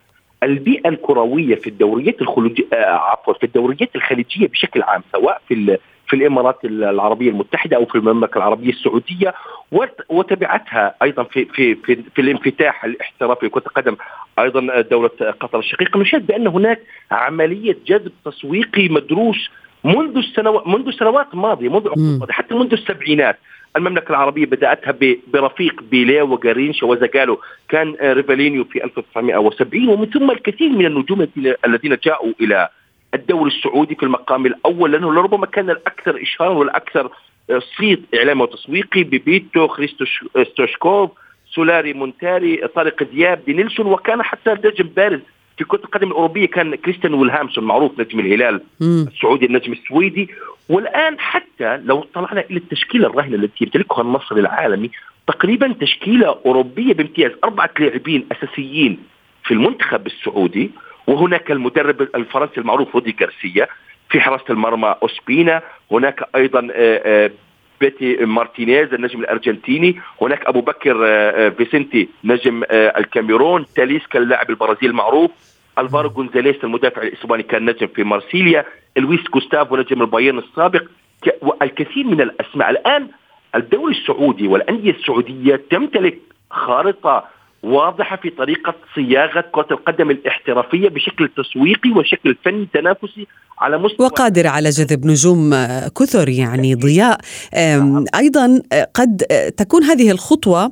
البيئة 0.43 0.89
الكروية 0.89 1.55
في 1.55 1.67
الدوريات 1.67 2.21
الخليجيه 2.21 2.63
آه، 2.73 2.85
عفوا 2.85 3.33
في 3.33 3.43
الدوريات 3.43 3.95
الخليجية 3.95 4.47
بشكل 4.47 4.81
عام 4.81 5.03
سواء 5.11 5.41
في 5.47 5.53
في 6.07 6.15
الإمارات 6.15 6.65
العربية 6.65 7.29
المتحدة 7.29 7.77
أو 7.77 7.85
في 7.85 7.95
المملكة 7.95 8.37
العربية 8.37 8.69
السعودية 8.69 9.33
وتبعتها 10.09 10.95
أيضا 11.03 11.23
في 11.23 11.45
في 11.45 11.75
في, 11.75 12.03
في 12.15 12.21
الانفتاح 12.21 12.85
الاحترافي 12.85 13.45
لكرة 13.45 13.63
القدم 13.67 13.95
أيضا 14.39 14.81
دولة 14.81 15.09
قطر 15.39 15.59
الشقيقه 15.59 15.99
نشاهد 15.99 16.27
بأن 16.27 16.47
هناك 16.47 16.81
عملية 17.11 17.77
جذب 17.87 18.11
تسويقي 18.25 18.89
مدروس 18.89 19.49
منذ 19.83 20.17
السنوات 20.17 20.67
منذ 20.67 20.91
سنوات 20.91 21.35
ماضية 21.35 21.69
منذ 21.69 21.87
عقود 21.87 22.31
حتى 22.31 22.55
منذ 22.55 22.73
السبعينات. 22.73 23.37
المملكة 23.75 24.09
العربية 24.09 24.45
بدأتها 24.45 24.95
برفيق 25.27 25.83
بيليه 25.83 26.21
وجارينشا 26.21 26.85
وزاجالو 26.85 27.39
كان 27.69 27.95
ريفالينيو 28.01 28.63
في 28.63 28.83
1970 28.83 29.89
ومن 29.89 30.05
ثم 30.05 30.31
الكثير 30.31 30.69
من 30.69 30.85
النجوم 30.85 31.27
الذين 31.65 31.97
جاءوا 32.03 32.33
إلى 32.41 32.69
الدوري 33.13 33.51
السعودي 33.51 33.95
في 33.95 34.03
المقام 34.03 34.45
الأول 34.45 34.91
لأنه 34.91 35.13
لربما 35.13 35.45
كان 35.45 35.69
الأكثر 35.69 36.21
إشهارا 36.21 36.49
والأكثر 36.53 37.09
صيت 37.77 38.01
اعلامي 38.15 38.41
وتسويقي 38.41 39.03
بيبيتو 39.03 39.67
خريستو 39.67 40.05
ستوشكوف 40.43 41.11
سولاري 41.55 41.93
مونتاري 41.93 42.67
طارق 42.75 43.03
دياب 43.03 43.41
دينيلسون 43.45 43.85
وكان 43.85 44.23
حتى 44.23 44.51
نجم 44.65 44.87
بارز 44.95 45.19
في 45.57 45.63
كرة 45.63 45.79
القدم 45.79 46.07
الأوروبية 46.07 46.45
كان 46.47 46.75
كريستيان 46.75 47.13
ويلهامسون 47.13 47.63
معروف 47.63 47.99
نجم 47.99 48.19
الهلال 48.19 48.61
مم. 48.81 49.05
السعودي 49.13 49.45
النجم 49.45 49.71
السويدي 49.73 50.29
والآن 50.69 51.19
حتى 51.19 51.77
لو 51.77 52.01
طلعنا 52.13 52.41
إلى 52.51 52.57
التشكيلة 52.57 53.07
الراهنة 53.07 53.35
التي 53.35 53.63
يمتلكها 53.63 54.01
النصر 54.01 54.35
العالمي 54.35 54.91
تقريبا 55.27 55.73
تشكيلة 55.81 56.27
أوروبية 56.45 56.93
بامتياز 56.93 57.31
أربعة 57.43 57.69
لاعبين 57.79 58.27
أساسيين 58.31 58.97
في 59.43 59.53
المنتخب 59.53 60.05
السعودي 60.07 60.71
وهناك 61.07 61.51
المدرب 61.51 62.01
الفرنسي 62.01 62.57
المعروف 62.57 62.95
رودي 62.95 63.15
غارسيا 63.21 63.67
في 64.09 64.19
حراسة 64.19 64.45
المرمى 64.49 64.95
أوسبينا. 65.03 65.61
هناك 65.91 66.29
أيضا 66.35 66.67
آه، 66.73 67.25
آه، 67.25 67.31
بيتي 67.81 68.25
مارتينيز 68.25 68.93
النجم 68.93 69.19
الأرجنتيني. 69.19 70.01
هناك 70.21 70.45
أبو 70.45 70.61
بكر 70.61 71.01
آه، 71.05 71.49
فينسنت 71.49 72.09
نجم 72.23 72.63
الكاميرون. 72.71 73.65
تاليسكا 73.75 74.19
اللاعب 74.19 74.49
البرازيلي 74.49 74.91
المعروف. 74.91 75.31
ألفارو 75.79 76.09
جونزاليس 76.09 76.63
المدافع 76.63 77.01
الإسباني 77.01 77.43
كان 77.43 77.65
نجم 77.65 77.87
في 77.87 78.03
مارسيليا. 78.03 78.65
لويس 78.97 79.21
جوستافو 79.33 79.75
نجم 79.75 80.01
البايرن 80.01 80.37
السابق. 80.37 80.83
الكثير 81.61 82.03
من 82.03 82.21
الأسماء. 82.21 82.69
الآن 82.69 83.07
الدوري 83.55 83.93
السعودي 83.93 84.47
والأندية 84.47 84.91
السعودية 84.91 85.61
تمتلك 85.69 86.19
خارطة 86.51 87.23
واضحة 87.65 88.15
في 88.15 88.29
طريقة 88.29 88.75
صياغة 88.95 89.43
كرة 89.51 89.67
القدم 89.71 90.09
الاحترافية 90.11 90.89
بشكل 90.89 91.29
تسويقي 91.37 91.89
وشكل 91.89 92.35
فني 92.45 92.67
تنافسي 92.73 93.27
على 93.59 93.77
مستوى 93.77 94.05
وقادر 94.05 94.47
على 94.47 94.69
جذب 94.69 95.05
نجوم 95.05 95.55
كثر 95.99 96.29
يعني 96.29 96.75
ضياء. 96.75 97.19
أيضا 98.15 98.61
قد 98.93 99.17
تكون 99.57 99.83
هذه 99.83 100.11
الخطوة 100.11 100.71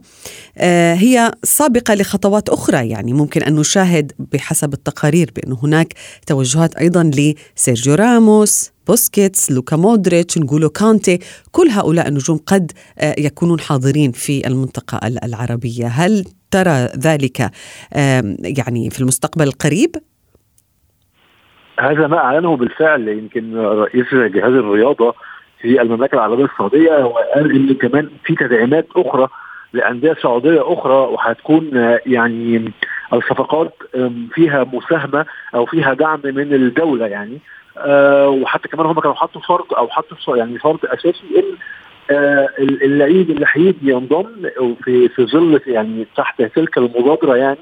آه، 0.58 0.94
هي 0.94 1.32
سابقة 1.44 1.94
لخطوات 1.94 2.50
أخرى. 2.50 2.90
يعني 2.90 3.14
ممكن 3.14 3.44
أن 3.44 3.56
نشاهد 3.56 4.12
بحسب 4.20 4.74
التقارير 4.74 5.32
بأن 5.36 5.58
هناك 5.64 5.94
توجهات 6.28 6.76
أيضا 6.76 7.12
لسيرجيو 7.56 7.96
راموس 7.96 8.73
بوسكيتس 8.88 9.52
لوكا 9.52 9.76
مودريتش 9.76 10.38
نغولو 10.38 10.70
كانتي 10.70 11.20
كل 11.52 11.68
هؤلاء 11.68 12.08
النجوم 12.08 12.38
قد 12.38 12.72
آه، 13.00 13.16
يكونون 13.18 13.60
حاضرين 13.60 14.12
في 14.12 14.48
المنطقة 14.48 15.00
العربية. 15.24 15.88
هل 15.88 16.24
ترى 16.52 16.90
ذلك 16.98 17.40
يعني 18.58 18.90
في 18.90 19.00
المستقبل 19.00 19.48
القريب؟ 19.48 19.92
هذا 21.80 22.08
ما 22.08 22.18
أعلنه 22.18 22.58
بالفعل. 22.58 23.08
يمكن 23.08 23.56
رئيس 23.58 24.14
جهاز 24.14 24.54
الرياضة 24.54 25.16
في 25.62 25.82
المملكة 25.82 26.16
العربية 26.16 26.46
السعودية 26.46 26.98
هو 26.98 27.18
قال 27.36 27.56
إن 27.56 27.74
كمان 27.74 28.10
في 28.26 28.36
تدعيمات 28.36 28.88
أخرى 28.96 29.28
لأندية 29.74 30.16
سعودية 30.22 30.74
أخرى 30.74 30.94
وهتكون 30.94 31.70
يعني 32.06 32.72
الصفقات 33.14 33.74
فيها 34.34 34.64
مساهمة 34.74 35.26
أو 35.56 35.66
فيها 35.66 35.94
دعم 35.94 36.20
من 36.24 36.54
الدولة 36.54 37.08
يعني. 37.08 37.40
أه 37.78 38.30
وحتى 38.30 38.68
كمان 38.68 38.86
هم 38.86 39.00
كانوا 39.00 39.16
حطوا 39.16 39.42
شرط 39.42 39.74
أو 39.74 39.88
حطوا 39.90 40.38
يعني 40.38 40.60
شرط 40.60 40.86
أساسي 40.86 41.24
إن 41.38 41.44
آه 42.16 42.50
اللعيب 42.60 43.30
اللي 43.30 43.46
هيجي 43.54 43.92
ينضم 43.92 44.50
في 44.84 45.10
في 45.10 45.26
ظل 45.26 45.62
يعني 45.68 46.06
تحت 46.18 46.42
تلك 46.42 46.78
المبادرة 46.78 47.36
يعني 47.36 47.58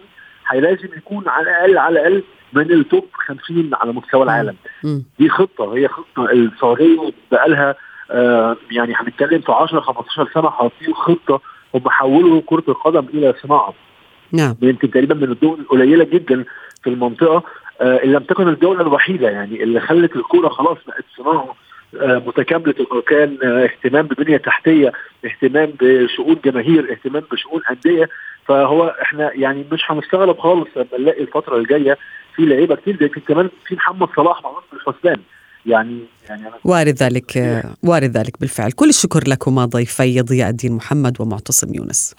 لازم 0.54 0.88
يكون 0.97 1.24
على 1.30 1.43
الأقل 1.50 1.78
على 1.78 2.00
الأقل 2.00 2.24
من 2.54 2.71
التوب 2.71 3.06
50 3.13 3.69
على 3.74 3.91
مستوى 3.93 4.24
العالم. 4.24 4.56
دي 5.19 5.30
خطة 5.30 5.76
هي 5.76 5.88
خطة 5.88 6.26
السعودية 6.32 7.12
بقى 7.32 7.50
لها 7.50 7.76
آه 8.12 8.58
يعني 8.71 8.93
هنتكلم 8.95 9.41
في 9.41 9.52
10 9.52 9.80
15 9.82 10.30
سنة 10.34 10.50
حاطين 10.50 10.93
خطة 10.93 11.41
هم 11.76 11.89
حولوا 11.89 12.41
كرة 12.45 12.63
القدم 12.67 13.06
إلى 13.13 13.34
صناعة. 13.43 13.74
نعم. 14.32 14.56
يمكن 14.62 14.91
تقريبا 14.91 15.15
من 15.15 15.24
الدول 15.32 15.60
القليلة 15.60 16.04
جدا 16.04 16.43
في 16.84 16.89
المنطقة. 16.89 17.43
آه 17.82 17.98
اللي 18.04 18.15
لم 18.17 18.24
تكن 18.24 18.48
الدولة 18.48 18.82
الوحيدة 18.82 19.30
يعني 19.30 19.63
اللي 19.63 19.80
خلت 19.80 20.15
الكورة 20.15 20.50
خلاص 20.50 20.78
بقت 20.88 21.06
صناعة 21.17 21.56
آه، 22.02 22.24
متكاملة 22.28 22.76
الاركان 22.80 23.38
آه، 23.44 23.63
اهتمام 23.65 24.08
ببنية 24.08 24.38
تحتية 24.38 24.91
اهتمام 25.26 25.74
بشؤون 25.82 26.38
جماهير 26.46 26.91
اهتمام 26.91 27.24
بشؤون 27.32 27.62
أندية. 27.72 28.10
فهو 28.48 28.96
إحنا 29.02 29.32
يعني 29.34 29.65
مش 29.72 29.82
هنستغرب 29.88 30.39
خالص 30.39 30.67
لما 30.76 30.88
نلاقي 31.00 31.22
الفترة 31.22 31.58
الجاية 31.58 31.98
في 32.36 32.46
لعيبة 32.46 32.76
كتير 32.76 32.98
زي 33.02 33.08
كمان 33.10 33.50
في 33.65 33.76
محمد 33.76 34.08
صلاح 34.15 34.44
مع 34.44 34.52
الحسبان 34.74 35.17
يعني 35.65 36.00
يعني 36.30 36.44
وارد 36.63 36.96
ذلك 37.04 37.62
وارد 37.84 38.17
ذلك 38.17 38.39
بالفعل. 38.39 38.72
كل 38.72 38.89
الشكر 38.89 39.24
لكما 39.28 39.65
ضيفي 39.65 40.22
ضياء 40.22 40.50
الدين 40.50 40.72
محمد 40.72 41.22
ومعتصم 41.22 41.76
يونس. 41.76 42.15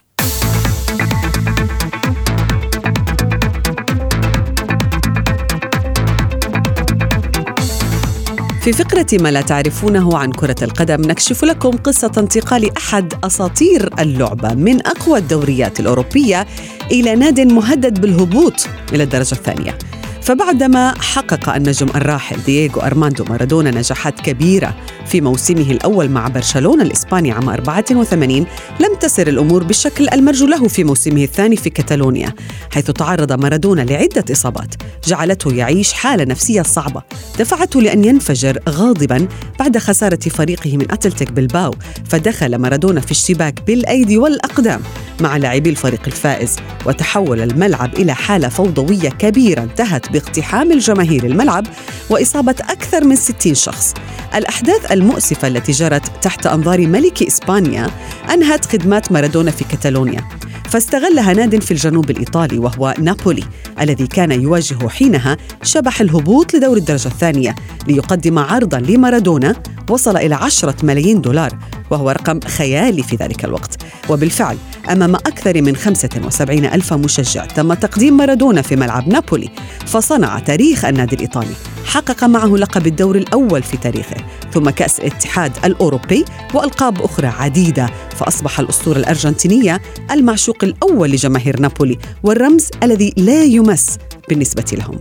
في 8.63 8.73
فقرة 8.73 9.07
ما 9.13 9.29
لا 9.29 9.41
تعرفونه 9.41 10.19
عن 10.19 10.33
كرة 10.33 10.57
القدم 10.63 11.01
نكشف 11.01 11.45
لكم 11.45 11.71
قصة 11.71 12.13
انتقال 12.19 12.77
أحد 12.77 13.15
أساطير 13.25 13.91
اللعبة 13.99 14.55
من 14.55 14.87
أقوى 14.87 15.19
الدوريات 15.19 15.81
الأوروبية 15.81 16.47
إلى 16.91 17.15
ناد 17.15 17.41
مهدد 17.41 18.01
بالهبوط 18.01 18.67
إلى 18.93 19.03
الدرجة 19.03 19.33
الثانية. 19.33 19.79
فبعدما 20.23 20.95
حقق 21.01 21.55
النجم 21.55 21.87
الراحل 21.95 22.43
دييغو 22.43 22.81
أرماندو 22.81 23.25
مارادونا 23.25 23.71
نجاحات 23.71 24.21
كبيرة 24.21 24.75
في 25.07 25.21
موسمه 25.21 25.71
الأول 25.71 26.09
مع 26.09 26.29
برشلونة 26.29 26.83
الإسباني 26.83 27.33
عام 27.33 27.49
84 27.49 28.47
لم 28.81 28.95
تسر 29.01 29.29
الأمور 29.29 29.63
بالشكل 29.63 30.09
المرجو 30.09 30.47
له 30.47 30.69
في 30.69 30.85
موسمه 30.85 31.23
الثاني 31.23 31.57
في 31.57 31.71
كتالونيا 31.71 32.35
حيث 32.71 32.91
تعرض 32.91 33.33
مارادونا 33.33 33.81
لعدة 33.81 34.25
إصابات 34.33 34.75
جعلته 35.07 35.53
يعيش 35.55 35.93
حالة 35.93 36.25
نفسية 36.25 36.63
صعبة 36.63 37.03
دفعته 37.39 37.81
لأن 37.81 38.05
ينفجر 38.05 38.59
غاضبا 38.69 39.29
بعد 39.59 39.79
خسارة 39.79 40.21
فريقه 40.29 40.77
من 40.77 40.93
أتلتيك 40.93 41.33
بلباو 41.33 41.75
فدخل 42.09 42.57
مارادونا 42.57 43.01
في 43.01 43.11
الشباك 43.11 43.63
بالأيدي 43.67 44.19
والأقدام 44.19 44.81
مع 45.21 45.37
لاعبي 45.37 45.71
الفريق 45.71 46.03
الفائز 46.07 46.57
وتحول 46.87 47.41
الملعب 47.41 47.95
إلى 47.95 48.15
حالة 48.15 48.49
فوضوية 48.49 49.09
كبيرة 49.09 49.63
انتهت 49.63 50.13
باقتحام 50.13 50.73
الجماهير 50.73 51.25
الملعب 51.25 51.67
وإصابة 52.11 52.55
أكثر 52.61 53.05
من 53.05 53.17
60 53.17 53.55
شخص. 53.55 53.95
الأحداث 54.35 54.93
المؤسفة 54.93 55.49
التي 55.49 55.73
جرت 55.73 56.03
تحت 56.23 56.47
أنظار 56.47 56.87
ملك 56.87 57.23
إسبانيا 57.23 57.91
أنهت 58.31 58.67
خدمات 58.67 59.13
مارادونا 59.13 59.51
في 59.51 59.65
كتالونيا 59.65 60.25
فاستغلها 60.71 61.33
ناد 61.33 61.63
في 61.63 61.71
الجنوب 61.71 62.11
الإيطالي 62.11 62.59
وهو 62.59 62.95
نابولي 62.99 63.45
الذي 63.81 64.07
كان 64.07 64.43
يواجه 64.43 64.89
حينها 64.89 65.37
شبح 65.63 66.01
الهبوط 66.01 66.55
لدور 66.55 66.77
الدرجة 66.77 67.09
الثانية 67.09 67.55
ليقدم 67.89 68.39
عرضا 68.39 68.79
لمارادونا 68.79 69.55
وصل 69.91 70.17
إلى 70.17 70.35
عشرة 70.35 70.77
ملايين 70.83 71.21
دولار 71.21 71.59
وهو 71.91 72.11
رقم 72.11 72.41
خيالي 72.41 73.03
في 73.03 73.17
ذلك 73.17 73.45
الوقت. 73.45 73.83
وبالفعل 74.09 74.57
أمام 74.91 75.15
أكثر 75.15 75.63
من 75.63 75.77
75 75.77 76.65
ألف 76.65 76.93
مشجع 76.93 77.45
تم 77.45 77.75
تقديم 77.75 78.17
مارادونا 78.17 78.63
في 78.63 78.77
ملعب 78.77 79.09
نابولي 79.09 79.51
فصنع 79.87 80.39
تاريخ 80.39 80.85
النادي 80.85 81.17
الإيطالي. 81.17 81.55
حقق 81.85 82.25
معه 82.25 82.47
لقب 82.47 82.87
الدور 82.87 83.17
الأول 83.17 83.63
في 83.63 83.77
تاريخه 83.77 84.17
ثم 84.53 84.71
كأس 84.71 85.01
الاتحاد 85.01 85.53
الأوروبي 85.65 86.25
وألقاب 86.55 87.03
أخرى 87.03 87.27
عديدة 87.27 87.91
فأصبح 88.17 88.61
الأسطورة 88.61 88.99
الأرجنتينية 88.99 89.81
المعشوق 90.11 90.65
الأول 90.65 91.11
لجماهير 91.11 91.61
نابولي 91.61 91.99
والرمز 92.23 92.69
الذي 92.83 93.15
لا 93.17 93.43
يمس 93.43 93.99
بالنسبة 94.29 94.65
لهم. 94.73 95.01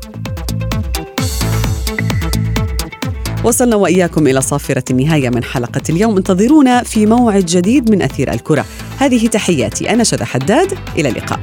وصلنا 3.43 3.75
وإياكم 3.75 4.27
إلى 4.27 4.41
صافرة 4.41 4.83
النهاية 4.91 5.29
من 5.29 5.43
حلقة 5.43 5.81
اليوم. 5.89 6.17
انتظرونا 6.17 6.83
في 6.83 7.05
موعد 7.05 7.45
جديد 7.45 7.91
من 7.91 8.01
أثير 8.01 8.33
الكرة. 8.33 8.65
هذه 8.99 9.27
تحياتي 9.27 9.89
أنا 9.89 10.03
شذى 10.03 10.25
حداد. 10.25 10.77
إلى 10.97 11.09
اللقاء. 11.09 11.39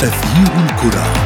أثير 0.00 0.64
الكرة. 0.64 1.23